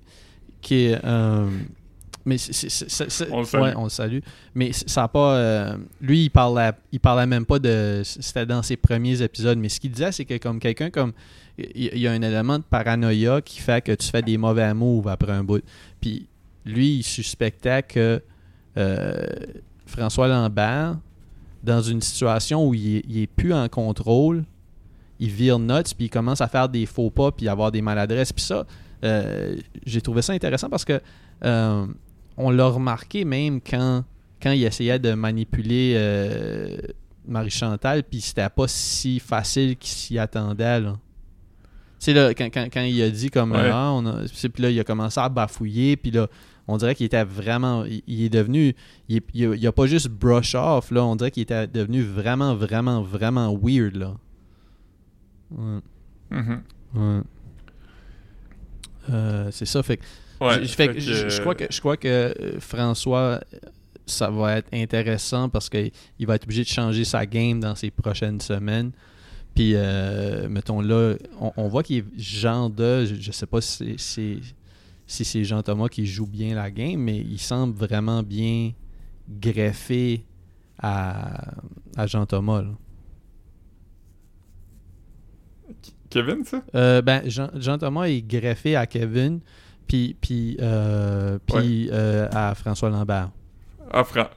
[0.61, 0.99] qui est.
[1.05, 1.47] euh,
[2.27, 2.37] mais
[3.31, 3.61] On le salue.
[3.61, 4.17] ouais, on le salue.
[4.55, 5.35] Mais ça a pas.
[5.35, 8.01] euh, lui, il parlait, il parlait même pas de.
[8.03, 9.59] C'était dans ses premiers épisodes.
[9.59, 11.13] Mais ce qu'il disait, c'est que comme quelqu'un comme.
[11.57, 15.07] Il y a un élément de paranoïa qui fait que tu fais des mauvais moves
[15.07, 15.63] après un bout.
[16.01, 16.27] Puis
[16.65, 18.21] lui, il suspectait que
[19.85, 20.97] François Lambert,
[21.65, 24.45] dans une situation où il est, il est plus en contrôle,
[25.19, 28.31] il vire nuts, puis il commence à faire des faux pas, puis avoir des maladresses.
[28.31, 28.65] Puis ça,
[29.03, 31.01] euh, j'ai trouvé ça intéressant parce que
[31.43, 31.85] euh,
[32.37, 34.03] on l'a remarqué même quand,
[34.41, 36.77] quand il essayait de manipuler euh,
[37.27, 40.79] Marie-Chantal, puis c'était pas si facile qu'il s'y attendait.
[40.79, 40.97] Là.
[41.99, 43.69] Tu sais, là, quand, quand, quand il a dit comme Ouais.
[43.71, 44.21] ah, on a,
[44.53, 46.27] puis là, il a commencé à bafouiller, puis là,
[46.67, 47.85] on dirait qu'il était vraiment.
[47.85, 48.75] Il, il est devenu.
[49.09, 51.03] Il, il a, pas juste brush off, là.
[51.05, 54.15] On dirait qu'il était devenu vraiment, vraiment, vraiment weird, là.
[55.51, 55.79] Ouais.
[56.31, 56.61] Mhm.
[56.95, 57.21] ouais.
[59.09, 59.99] Euh, c'est ça, fait
[60.41, 63.39] Ouais, fait fait que je- que, je crois que je crois que euh, François
[64.05, 65.91] ça va être intéressant parce qu'il
[66.21, 68.91] va être obligé de changer sa game dans ces prochaines semaines.
[69.55, 73.61] Puis euh, mettons là, on, on voit qu'il est genre de je, je sais pas
[73.61, 74.41] si c'est si,
[75.07, 78.71] si c'est Jean Thomas qui joue bien la game, mais il semble vraiment bien
[79.29, 80.25] greffé
[80.79, 81.53] à,
[81.95, 82.61] à Jean Thomas.
[82.61, 82.71] là.
[86.09, 86.63] Kevin, ça?
[86.75, 89.41] Euh, ben, Jean, Jean Thomas est greffé à Kevin,
[89.87, 93.31] puis puis euh, puis euh, à François Lambert.
[93.91, 94.27] Ah, Fran...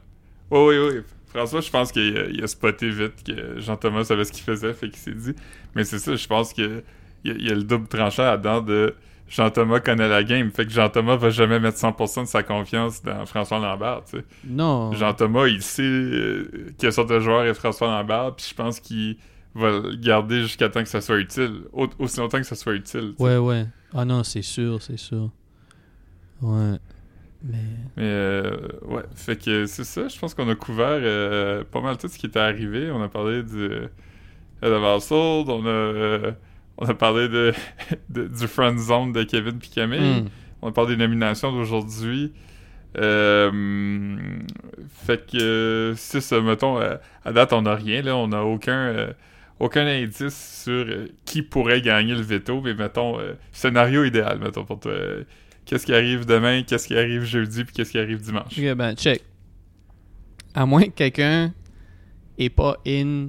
[0.50, 1.00] Oui, oui, oui.
[1.26, 4.72] François, je pense qu'il a, il a spoté vite que Jean-Thomas savait ce qu'il faisait,
[4.72, 5.34] fait qu'il s'est dit.
[5.74, 6.82] Mais c'est ça, je pense que
[7.24, 8.94] il y, a, il y a le double tranchant là-dedans de
[9.28, 13.26] Jean-Thomas connaît la game, fait que Jean-Thomas va jamais mettre 100% de sa confiance dans
[13.26, 14.24] François Lambert, tu sais.
[14.46, 14.92] Non.
[14.92, 19.16] Jean-Thomas, il sait euh, quelle sorte de joueur est François Lambert, puis je pense qu'il
[19.54, 21.62] va le garder jusqu'à temps que ça soit utile.
[21.72, 23.10] Au- aussi longtemps que ça soit utile.
[23.10, 23.22] tu sais.
[23.22, 23.66] Ouais, ouais.
[23.94, 25.30] Ah non, c'est sûr, c'est sûr.
[26.40, 26.76] Ouais.
[27.42, 27.58] Mais.
[27.96, 28.56] Mais euh,
[28.86, 30.08] ouais, fait que c'est ça.
[30.08, 32.90] Je pense qu'on a couvert euh, pas mal tout ce qui était arrivé.
[32.90, 33.64] On a parlé du
[34.62, 36.32] Head of Household, on a euh,
[36.78, 37.52] on a parlé de,
[38.08, 40.22] de- du friend zone de Kevin puis Camille.
[40.22, 40.28] Hmm.
[40.62, 42.32] On a parlé des nominations d'aujourd'hui.
[42.96, 44.16] Euh,
[45.04, 48.72] fait que c'est ça, mettons, euh, à date on n'a rien là, on n'a aucun
[48.88, 49.12] euh,
[49.60, 53.18] aucun indice sur euh, qui pourrait gagner le veto, mais mettons
[53.52, 54.92] scénario idéal, mettons pour toi.
[55.66, 58.58] Qu'est-ce qui arrive demain, qu'est-ce qui arrive jeudi, puis qu'est-ce qui arrive dimanche?
[58.58, 59.22] Ben, check.
[60.54, 61.52] À moins que quelqu'un
[62.38, 63.28] est pas in.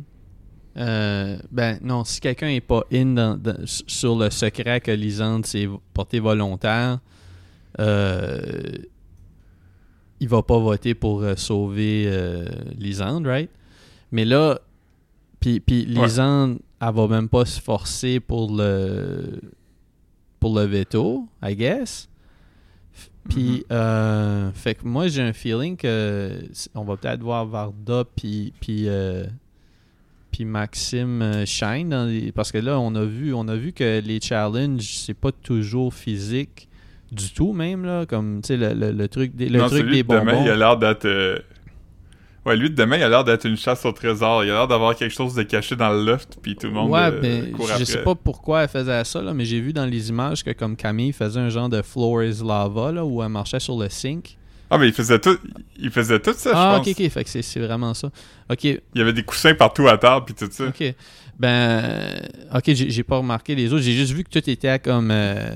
[0.78, 5.46] Euh, ben, non, si quelqu'un est pas in dans- dans- sur le secret que Lisande
[5.46, 7.00] s'est porté volontaire,
[7.80, 8.42] euh,
[10.20, 12.46] il va pas voter pour euh, sauver euh,
[12.78, 13.50] Lisande, right?
[14.12, 14.60] Mais là,
[15.40, 16.06] puis, puis Ouais.
[16.06, 19.40] Lisande, elle va même pas se forcer pour le
[20.40, 22.08] pour le veto, I guess.
[23.30, 26.42] Puis, euh, fait que moi, j'ai un feeling que
[26.74, 28.54] on va peut-être voir Varda puis
[30.40, 33.74] puis Maxime euh, shine dans les- parce que là, on a vu on a vu
[33.74, 36.70] que les challenges c'est pas toujours physique
[37.12, 38.06] du tout, même, là.
[38.06, 40.56] Comme, tu sais, le, le, le truc des, le non, truc des demain, il a
[40.56, 41.04] l'air d'être...
[41.06, 41.40] euh,
[42.46, 44.46] Ouais, lui de demain, il a l'air d'être une chasse au trésor.
[44.46, 46.90] Il a l'air d'avoir quelque chose de caché dans le loft, puis tout le monde
[46.92, 47.86] Ouais, euh, mais court je après.
[47.86, 50.78] sais pas pourquoi elle faisait ça, là, mais j'ai vu dans les images que comme
[50.78, 54.38] Camille faisait un genre de floor is lava, là, où elle marchait sur le sink.
[54.70, 55.38] Ah, mais il faisait tout,
[55.78, 56.88] il faisait tout ça, ah, je pense.
[56.88, 58.12] ok, ok, fait que c'est- vraiment ça.
[58.50, 60.66] Ok, Il y avait des coussins partout à table, puis tout ça.
[60.68, 60.94] ok.
[61.40, 62.22] Ben,
[62.54, 63.82] ok, j'ai pas remarqué les autres.
[63.84, 65.50] J'ai juste vu que tout était comme euh,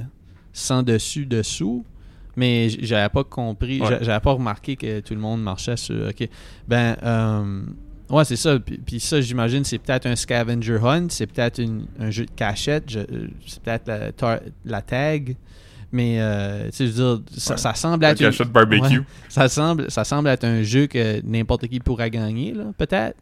[0.54, 1.86] sans dessus, dessous.
[2.36, 4.00] Mais j'avais pas compris, Ouais.
[4.02, 6.08] j'avais pas remarqué que tout le monde marchait sur.
[6.10, 6.28] Ok.
[6.68, 7.62] Ben, euh,
[8.10, 8.58] ouais, c'est ça.
[8.60, 11.62] Puis, puis ça, j'imagine, c'est peut-être un scavenger hunt, c'est peut-être
[12.00, 13.88] un jeu de cachette, je- euh, c'est peut-être
[14.22, 15.36] la, la tag.
[15.94, 17.58] Mais, euh, tu sais, je veux dire, ça, Ouais.
[17.60, 18.44] ça semble être.
[18.52, 18.98] barbecue.
[19.00, 19.06] Ouais.
[19.30, 23.16] ça, semble, ça semble être un jeu que n'importe qui pourrait gagner, là, peut-être.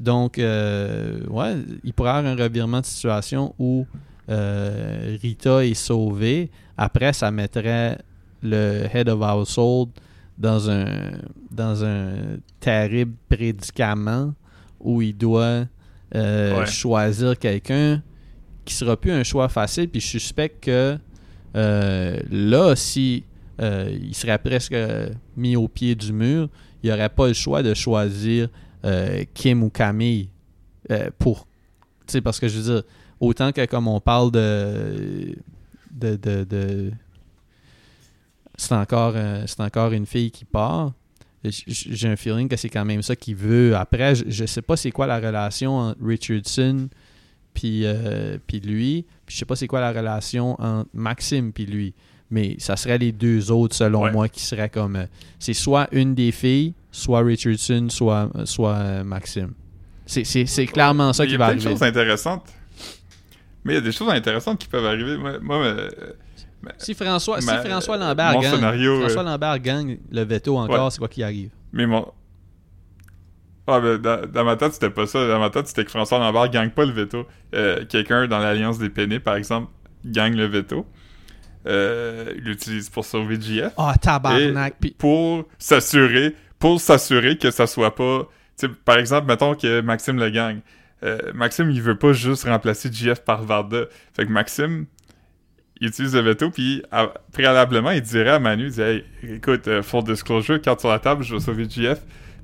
[0.00, 3.86] Donc, euh, ouais, il pourrait y avoir un revirement de situation où
[4.30, 6.50] euh, Rita est sauvée.
[6.76, 7.98] Après, ça mettrait
[8.42, 9.90] le head of household
[10.38, 10.86] dans un,
[11.50, 12.12] dans un
[12.60, 14.32] terrible prédicament
[14.80, 15.64] où il doit
[16.14, 16.66] Ouais.
[16.66, 18.02] choisir quelqu'un
[18.66, 19.88] qui sera plus un choix facile.
[19.88, 20.98] Puis je suspecte que
[21.56, 23.24] euh, là, si
[23.60, 24.74] euh, il serait presque
[25.36, 26.48] mis au pied du mur,
[26.82, 28.48] il n'y aurait pas le choix de choisir
[28.84, 30.28] euh, Kim ou Camille
[30.90, 31.46] euh, pour.
[32.06, 32.82] Tu sais, parce que je veux dire,
[33.20, 35.36] autant que comme on parle de.
[35.92, 36.90] de, de,
[38.56, 40.92] c'est encore, euh, encore une fille qui part.
[41.44, 43.74] J'ai un feeling que c'est quand même ça qu'il veut.
[43.74, 46.88] Après, je, je sais pas c'est quoi la relation entre Richardson
[47.54, 49.04] puis euh, puis lui.
[49.26, 51.94] Puis je sais pas c'est quoi la relation entre Maxime puis lui.
[52.30, 54.10] Mais ça serait les deux autres, selon Ouais.
[54.12, 54.96] moi, qui seraient comme.
[54.96, 55.04] euh,
[55.38, 59.52] c'est soit une des filles, soit Richardson, soit, soit euh, Maxime.
[60.06, 61.70] C'est- clairement ça Il y qui a va plein de arriver.
[61.74, 62.46] choses intéressantes.
[63.64, 65.16] Mais il y a des choses intéressantes qui peuvent arriver.
[65.18, 65.74] Moi, moi,
[66.78, 70.90] Si François, si François Lambert gagne, François Lambert gagne le veto encore, Ouais.
[70.90, 71.50] c'est quoi qui arrive?
[71.72, 72.06] mais mon...
[73.66, 75.26] Ah, ben, dans, dans ma tête, c'était pas ça.
[75.28, 77.26] Dans ma tête, c'était que François Lambert gagne pas le veto.
[77.54, 79.70] Euh, Quelqu'un dans l'Alliance des Pénés, par exemple,
[80.04, 80.84] gagne le veto.
[81.66, 83.72] Euh, il l'utilise pour sauver JF.
[83.76, 84.74] Ah, tabarnak.
[84.80, 89.80] Puis- pour s'assurer pour s'assurer que ça soit pas tu sais, par exemple mettons que
[89.80, 90.60] Maxime le gagne
[91.04, 93.84] Euh, Maxime il veut pas juste remplacer JF par Varda
[94.14, 94.86] fait que Maxime
[95.80, 96.82] il utilise le veto puis
[97.32, 100.98] préalablement il dirait à Manu il dit hey, écoute euh, full disclosure carte sur la
[100.98, 102.00] table je vais sauver JF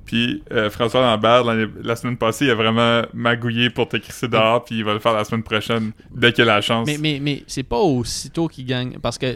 [0.09, 4.63] puis euh, François Lambert la semaine passée il a vraiment magouillé pour te crisser dehors
[4.63, 7.19] puis il va le faire la semaine prochaine dès qu'il a la chance Mais, mais,
[7.21, 8.97] mais c'est pas aussitôt qu'il gagne.
[8.99, 9.27] Parce que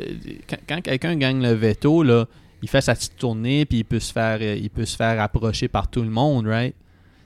[0.50, 2.26] quand, quand quelqu'un gagne le veto, là,
[2.64, 5.22] il fait sa petite tournée, puis il peut se faire, euh, il peut se faire
[5.22, 6.74] approcher par tout le monde, right?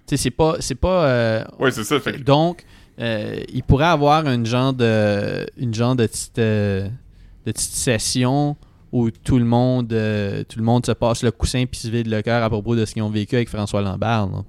[0.08, 0.58] Tu sais, c'est pas.
[0.60, 2.66] C'est pas euh, ouais c'est ça fait que donc,
[3.00, 6.90] euh, il pourrait avoir une genre de, une genre de petite, de
[7.46, 8.58] petite session
[8.98, 12.08] où tout le monde, euh, tout le monde se passe le coussin puis se vide
[12.08, 14.28] le cœur à propos de ce qu'ils ont vécu avec François Lambert.
[14.28, 14.44] là.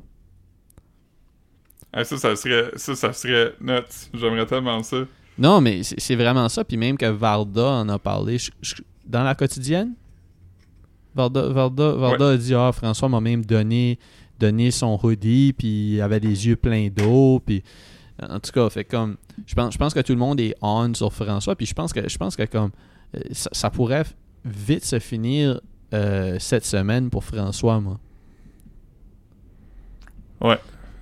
[1.92, 3.80] Ah, ça ça serait ça ça serait nuts
[4.12, 4.98] j'aimerais tellement ça
[5.38, 6.62] Non, mais c'est vraiment ça.
[6.64, 8.74] Puis même que Varda en a parlé je- je-
[9.06, 9.94] dans la quotidienne.
[11.14, 13.98] Varda, Varda, Varda a dit Ah, François m'a même donné,
[14.38, 17.40] donné son hoodie, puis il avait les yeux pleins d'eau.
[17.44, 17.62] Puis
[18.22, 19.16] en tout cas, fait comme.
[19.46, 21.56] Je pense, je pense que tout le monde est on sur François.
[21.56, 22.70] Puis je pense que, je pense que comme.
[23.16, 24.04] euh, Ça, ça pourrait
[24.44, 25.60] vite se finir
[25.94, 27.98] euh, cette semaine pour François, moi.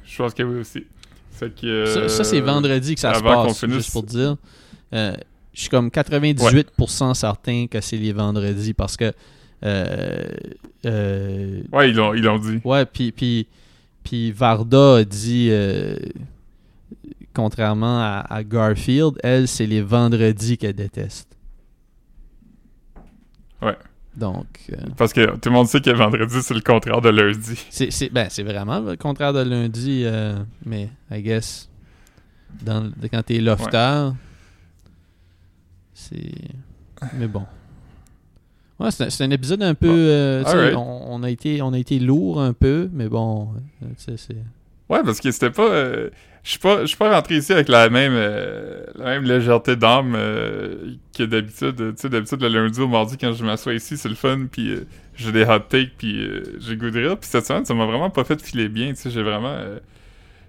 [0.04, 0.84] Je pense que oui aussi.
[1.32, 4.36] Fait que, Ça, ça, c'est euh, vendredi que ça se passe, finisse- juste pour dire.
[4.94, 5.14] Euh,
[5.52, 9.12] je suis comme 98% certain que c'est les vendredis parce que.
[11.72, 12.60] Ouais, ils l'ont, ils l'ont dit.
[12.64, 13.46] ouais, puis, puis,
[14.04, 15.50] puis Varda a dit,
[17.34, 21.35] contrairement à, à Garfield, elle, c'est les vendredis qu'elle déteste.
[23.62, 23.76] Ouais.
[24.16, 27.62] Donc, euh, Parce que tout le monde sait que vendredi, c'est le contraire de lundi.
[27.70, 31.68] c'est, c'est, ben, c'est vraiment le contraire de lundi, euh, mais I guess,
[32.62, 34.10] dans, quand t'es lofter,
[35.92, 36.32] c'est.
[37.14, 37.44] Mais bon.
[38.78, 39.86] Ouais, c'est, un- c'est un épisode un peu.
[39.88, 39.94] Bon.
[39.96, 43.50] euh, on, on a été, on a été lourd un peu, mais bon,
[43.96, 44.16] c'est.
[44.88, 45.68] Ouais, parce que c'était pas.
[45.68, 46.10] euh,
[46.44, 50.94] je suis pas, pas rentré ici avec la même, euh, la même légèreté d'âme euh,
[51.16, 51.74] que d'habitude.
[51.76, 54.76] Tu sais, d'habitude le lundi au mardi quand je m'assois ici, c'est le fun, puis
[55.16, 56.24] j'ai des hot takes, puis
[56.60, 57.18] j'ai goût de rire.
[57.18, 58.90] Puis cette semaine, ça m'a vraiment pas fait filer bien.
[58.90, 59.58] Tu sais, j'ai vraiment,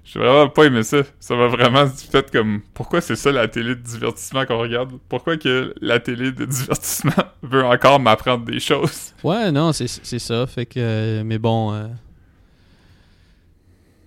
[0.06, 0.98] j'ai vraiment pas aimé ça.
[1.20, 4.92] Ça m'a vraiment fait comme, pourquoi c'est ça la télé de divertissement qu'on regarde?
[5.10, 7.12] Pourquoi que la télé de divertissement
[7.42, 9.16] veut encore m'apprendre des choses?
[9.24, 10.46] Ouais, non, c'est, ça.
[10.46, 11.24] Fait que.
[11.24, 11.74] mais bon.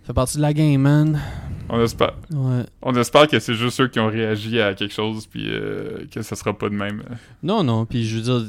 [0.03, 1.21] Ça fait partie de la game, man.
[1.69, 2.15] On espère.
[2.33, 2.65] Ouais.
[2.83, 6.21] On espère que c'est juste eux qui ont réagi à quelque chose, puis euh, que
[6.23, 7.03] ça sera pas de même.
[7.43, 8.41] Non, non, puis je veux dire,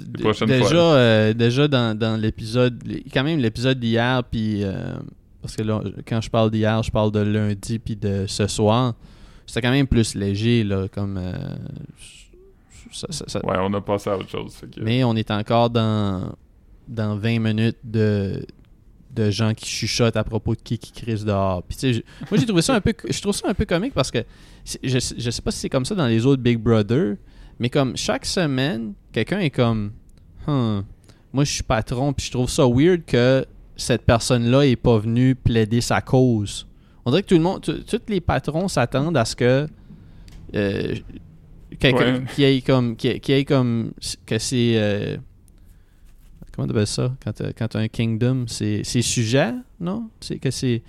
[0.47, 2.81] déjà, euh, déjà dans, dans l'épisode,
[3.13, 4.95] quand même l'épisode d'hier, puis euh,
[5.41, 8.95] parce que là, quand je parle d'hier, je parle de lundi puis de ce soir,
[9.45, 11.17] c'était quand même plus léger, là, comme...
[11.21, 11.33] euh,
[12.91, 14.55] ça- ça- ça- Ouais, on a passé à autre chose.
[14.61, 16.33] que- Mais on est encore dans,
[16.87, 18.43] dans 20 minutes de,
[19.15, 21.63] de gens qui chuchotent à propos de qui qui crisse dehors.
[21.63, 23.65] Puis tu sais, je- moi j'ai trouvé ça un peu je trouve ça un peu
[23.65, 24.19] comique parce que
[24.83, 27.15] je, je sais pas si c'est comme ça dans les autres Big Brother,
[27.59, 29.91] mais comme chaque semaine, quelqu'un est comme
[30.47, 30.83] Hum,
[31.33, 33.45] moi je suis patron puis je trouve ça weird que
[33.75, 36.67] cette personne-là est pas venue plaider sa cause.
[37.05, 39.67] On dirait que tout le monde tous les patrons s'attendent à ce que
[40.55, 40.95] euh,
[41.79, 42.23] quelqu'un Ouais.
[42.35, 43.91] qui ait comme qui qui ait comme
[44.25, 45.17] que c'est euh,
[46.61, 47.11] comment tu appelles ça?
[47.23, 50.09] Quand t'as, quand t'as un kingdom c'est c'est sujet non?
[50.19, 50.81] C'est que c'est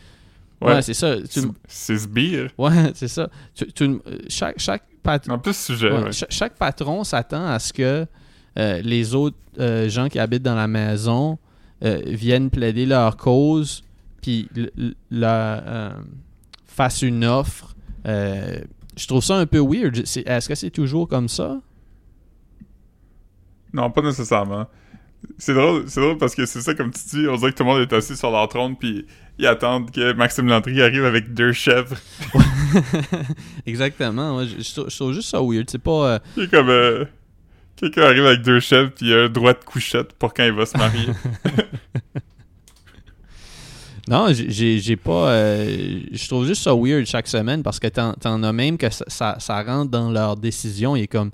[0.60, 0.82] ouais, Ouais.
[0.82, 2.50] c'est ça Tu- C'est- C'est sbire.
[2.58, 3.98] ouais c'est ça Tu- tu-
[4.28, 6.12] chaque chaque pat- En plus, sujet, ouais, ouais.
[6.12, 8.06] cha- chaque patron s'attend à ce que
[8.58, 11.38] euh, les autres euh, gens qui habitent dans la maison
[11.84, 13.82] euh, viennent plaider leur cause
[14.20, 15.90] puis l- l- leur, euh,
[16.66, 17.74] fassent une offre
[18.06, 18.58] Euh,
[18.96, 21.60] je trouve ça un peu weird C'est- est-ce que c'est toujours comme ça?
[23.72, 24.66] Non, pas nécessairement.
[25.38, 27.64] C'est drôle, c'est drôle parce que c'est ça, comme tu dis, on dirait que tout
[27.64, 29.06] le monde est assis sur leur trône, puis
[29.38, 31.96] ils attendent que Maxime Landry arrive avec deux chèvres.
[33.66, 34.36] Exactement.
[34.36, 35.68] ouais, je, je trouve- je trouve juste ça weird.
[35.70, 35.90] C'est pas.
[36.14, 36.68] euh, Il est comme...
[36.68, 37.04] euh,
[37.76, 40.52] Quelqu'un arrive avec deux chèvres, puis il a un droit de couchette pour quand il
[40.52, 41.08] va se marier.
[44.08, 45.30] Non, j'ai- pas.
[45.30, 48.90] euh, je trouve juste ça weird chaque semaine parce que t'en t'en as même que
[48.90, 50.96] ça, ça, ça rentre dans leur décision.
[50.96, 51.30] Il est comme.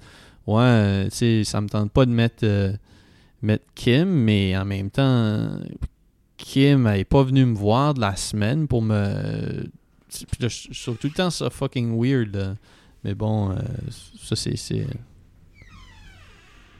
[0.46, 2.72] Ouais, euh, tu sais, ça me tente pas de mettre, euh,
[3.42, 5.48] mettre Kim, mais en même temps,
[6.36, 9.68] Kim, elle est pas venue me voir de la semaine pour me.
[10.08, 12.34] Puis là, je trouve tout le temps ça fucking weird.
[12.34, 12.54] là.
[13.04, 13.56] Mais bon, euh,
[14.22, 14.56] ça c'est.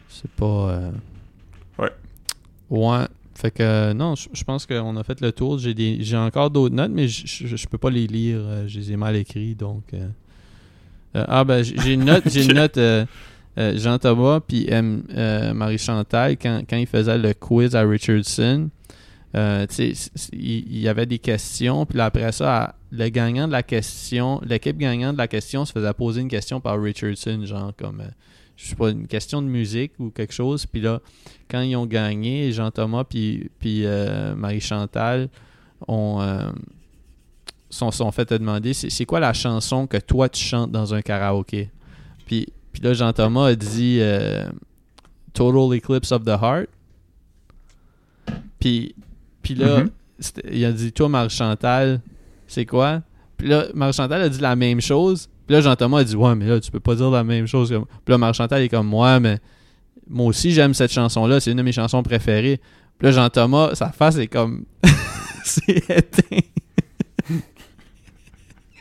[0.09, 0.71] C'est pas.
[0.71, 0.91] euh,
[1.79, 1.91] Ouais.
[2.71, 3.07] Ouais.
[3.35, 5.59] Fait que non, je pense qu'on a fait le tour.
[5.59, 8.39] J'ai des j'ai encore d'autres notes, mais je- peux pas les lire.
[8.41, 9.85] euh, Je les ai mal écrits, donc.
[9.95, 10.09] euh.
[11.15, 12.77] Ah ben j'ai une note, j'ai une note
[13.59, 18.71] euh, Jean Thomas puis euh, Marie Chantal quand, quand il faisait le quiz à Richardson.
[19.35, 19.67] euh,
[20.33, 25.15] il y avait des questions, puis après ça, le gagnant de la question, l'équipe gagnante
[25.15, 28.03] de la question se faisait poser une question par Richardson, genre comme,
[28.57, 31.01] je sais pas, une question de musique ou quelque chose, puis là,
[31.51, 33.85] quand ils ont gagné, Jean-Thomas puis, puis
[34.37, 35.29] Marie-Chantal
[35.87, 36.21] ont,
[37.71, 41.71] sont, fait te demander c'est quoi la chanson que toi tu chantes dans un karaoké?
[42.25, 42.47] Puis,
[42.81, 44.49] puis là, Jean-Thomas a dit euh,
[45.33, 46.68] Total Eclipse of the Heart.
[48.61, 48.95] Puis,
[49.43, 49.91] puis là, Mhm.
[50.18, 52.01] c'était- il a dit Toi, Marie-Chantal,
[52.47, 53.03] c'est quoi?
[53.37, 55.29] Puis là, Marie-Chantal a dit la même chose.
[55.47, 57.70] Puis là, Jean-Thomas a dit Ouais, mais là, tu peux pas dire la même chose.
[57.70, 57.87] que moi.
[58.05, 59.39] Puis là, Marie-Chantal est comme Ouais, mais
[60.09, 61.41] moi aussi, j'aime cette chanson-là.
[61.41, 62.61] C'est une de mes chansons préférées.
[62.99, 64.64] Puis là, Jean-Thomas, sa face est comme.
[65.45, 66.41] c'est éteint.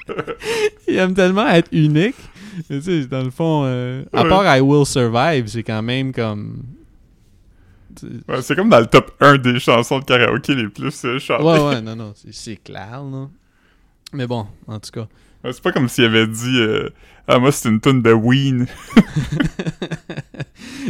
[0.87, 2.15] il aime tellement être unique.
[2.69, 4.29] Mais tu sais, dans le fond, euh, à Ouais.
[4.29, 6.63] part I Will Survive, c'est quand même comme.
[8.27, 11.43] Ouais, c'est comme dans le top 1 des chansons de karaoké les plus euh, chantées.
[11.43, 13.29] Ouais, ouais, non, non, c'est- clair, là.
[14.13, 15.07] Mais bon, en tout cas.
[15.43, 16.89] Ouais, c'est pas comme s'il avait dit euh,
[17.27, 18.67] Ah, moi, c'est une tune de Ween.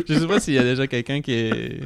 [0.07, 1.82] Je sais pas s'il y a déjà quelqu'un qui est.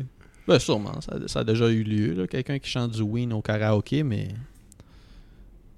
[0.48, 2.28] Ben, sûrement, ça, ça a déjà eu lieu, là.
[2.28, 4.30] Quelqu'un qui chante du Ween au karaoké, mais.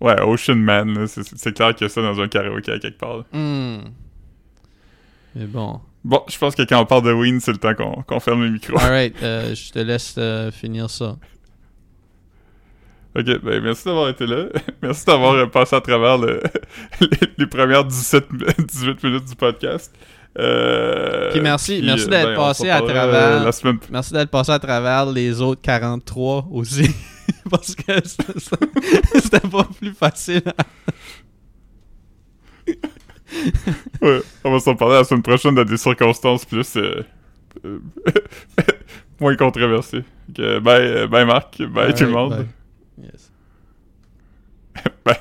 [0.04, 3.18] Ouais, Ocean Man, c'est- clair qu'il y a ça dans un karaoké à quelque part.
[3.18, 3.24] là.
[3.32, 3.80] Hmm.
[5.36, 5.80] Mais bon.
[6.04, 7.74] Bon, je pense que quand on parle de Ween, c'est le temps
[8.06, 8.78] qu'on ferme le micro.
[8.78, 11.16] Alright, euh, je te laisse euh, finir ça.
[13.16, 14.46] Ok, ben merci d'avoir été là.
[14.82, 16.42] merci d'avoir euh, passé à travers le-
[17.02, 18.26] les, les premières 17,
[18.68, 19.94] 18 minutes du podcast.
[20.40, 23.78] Euh, Puis merci- puis, merci d'être ben, passé à travers- la semaine...
[23.92, 26.90] Merci d'être passé à travers les autres 43 aussi.
[27.50, 27.92] Parce que
[29.20, 30.44] c'était pas plus facile.
[34.02, 36.76] Ouais, on va s'en parler la semaine prochaine dans des circonstances plus...
[36.78, 37.04] euh,
[37.66, 37.80] euh,
[39.20, 40.04] moins controversées.
[40.30, 42.36] Bye, euh, bye Marc, bye tout le monde.
[42.36, 42.48] bye.
[43.04, 43.32] Yes.
[45.06, 45.18] bye.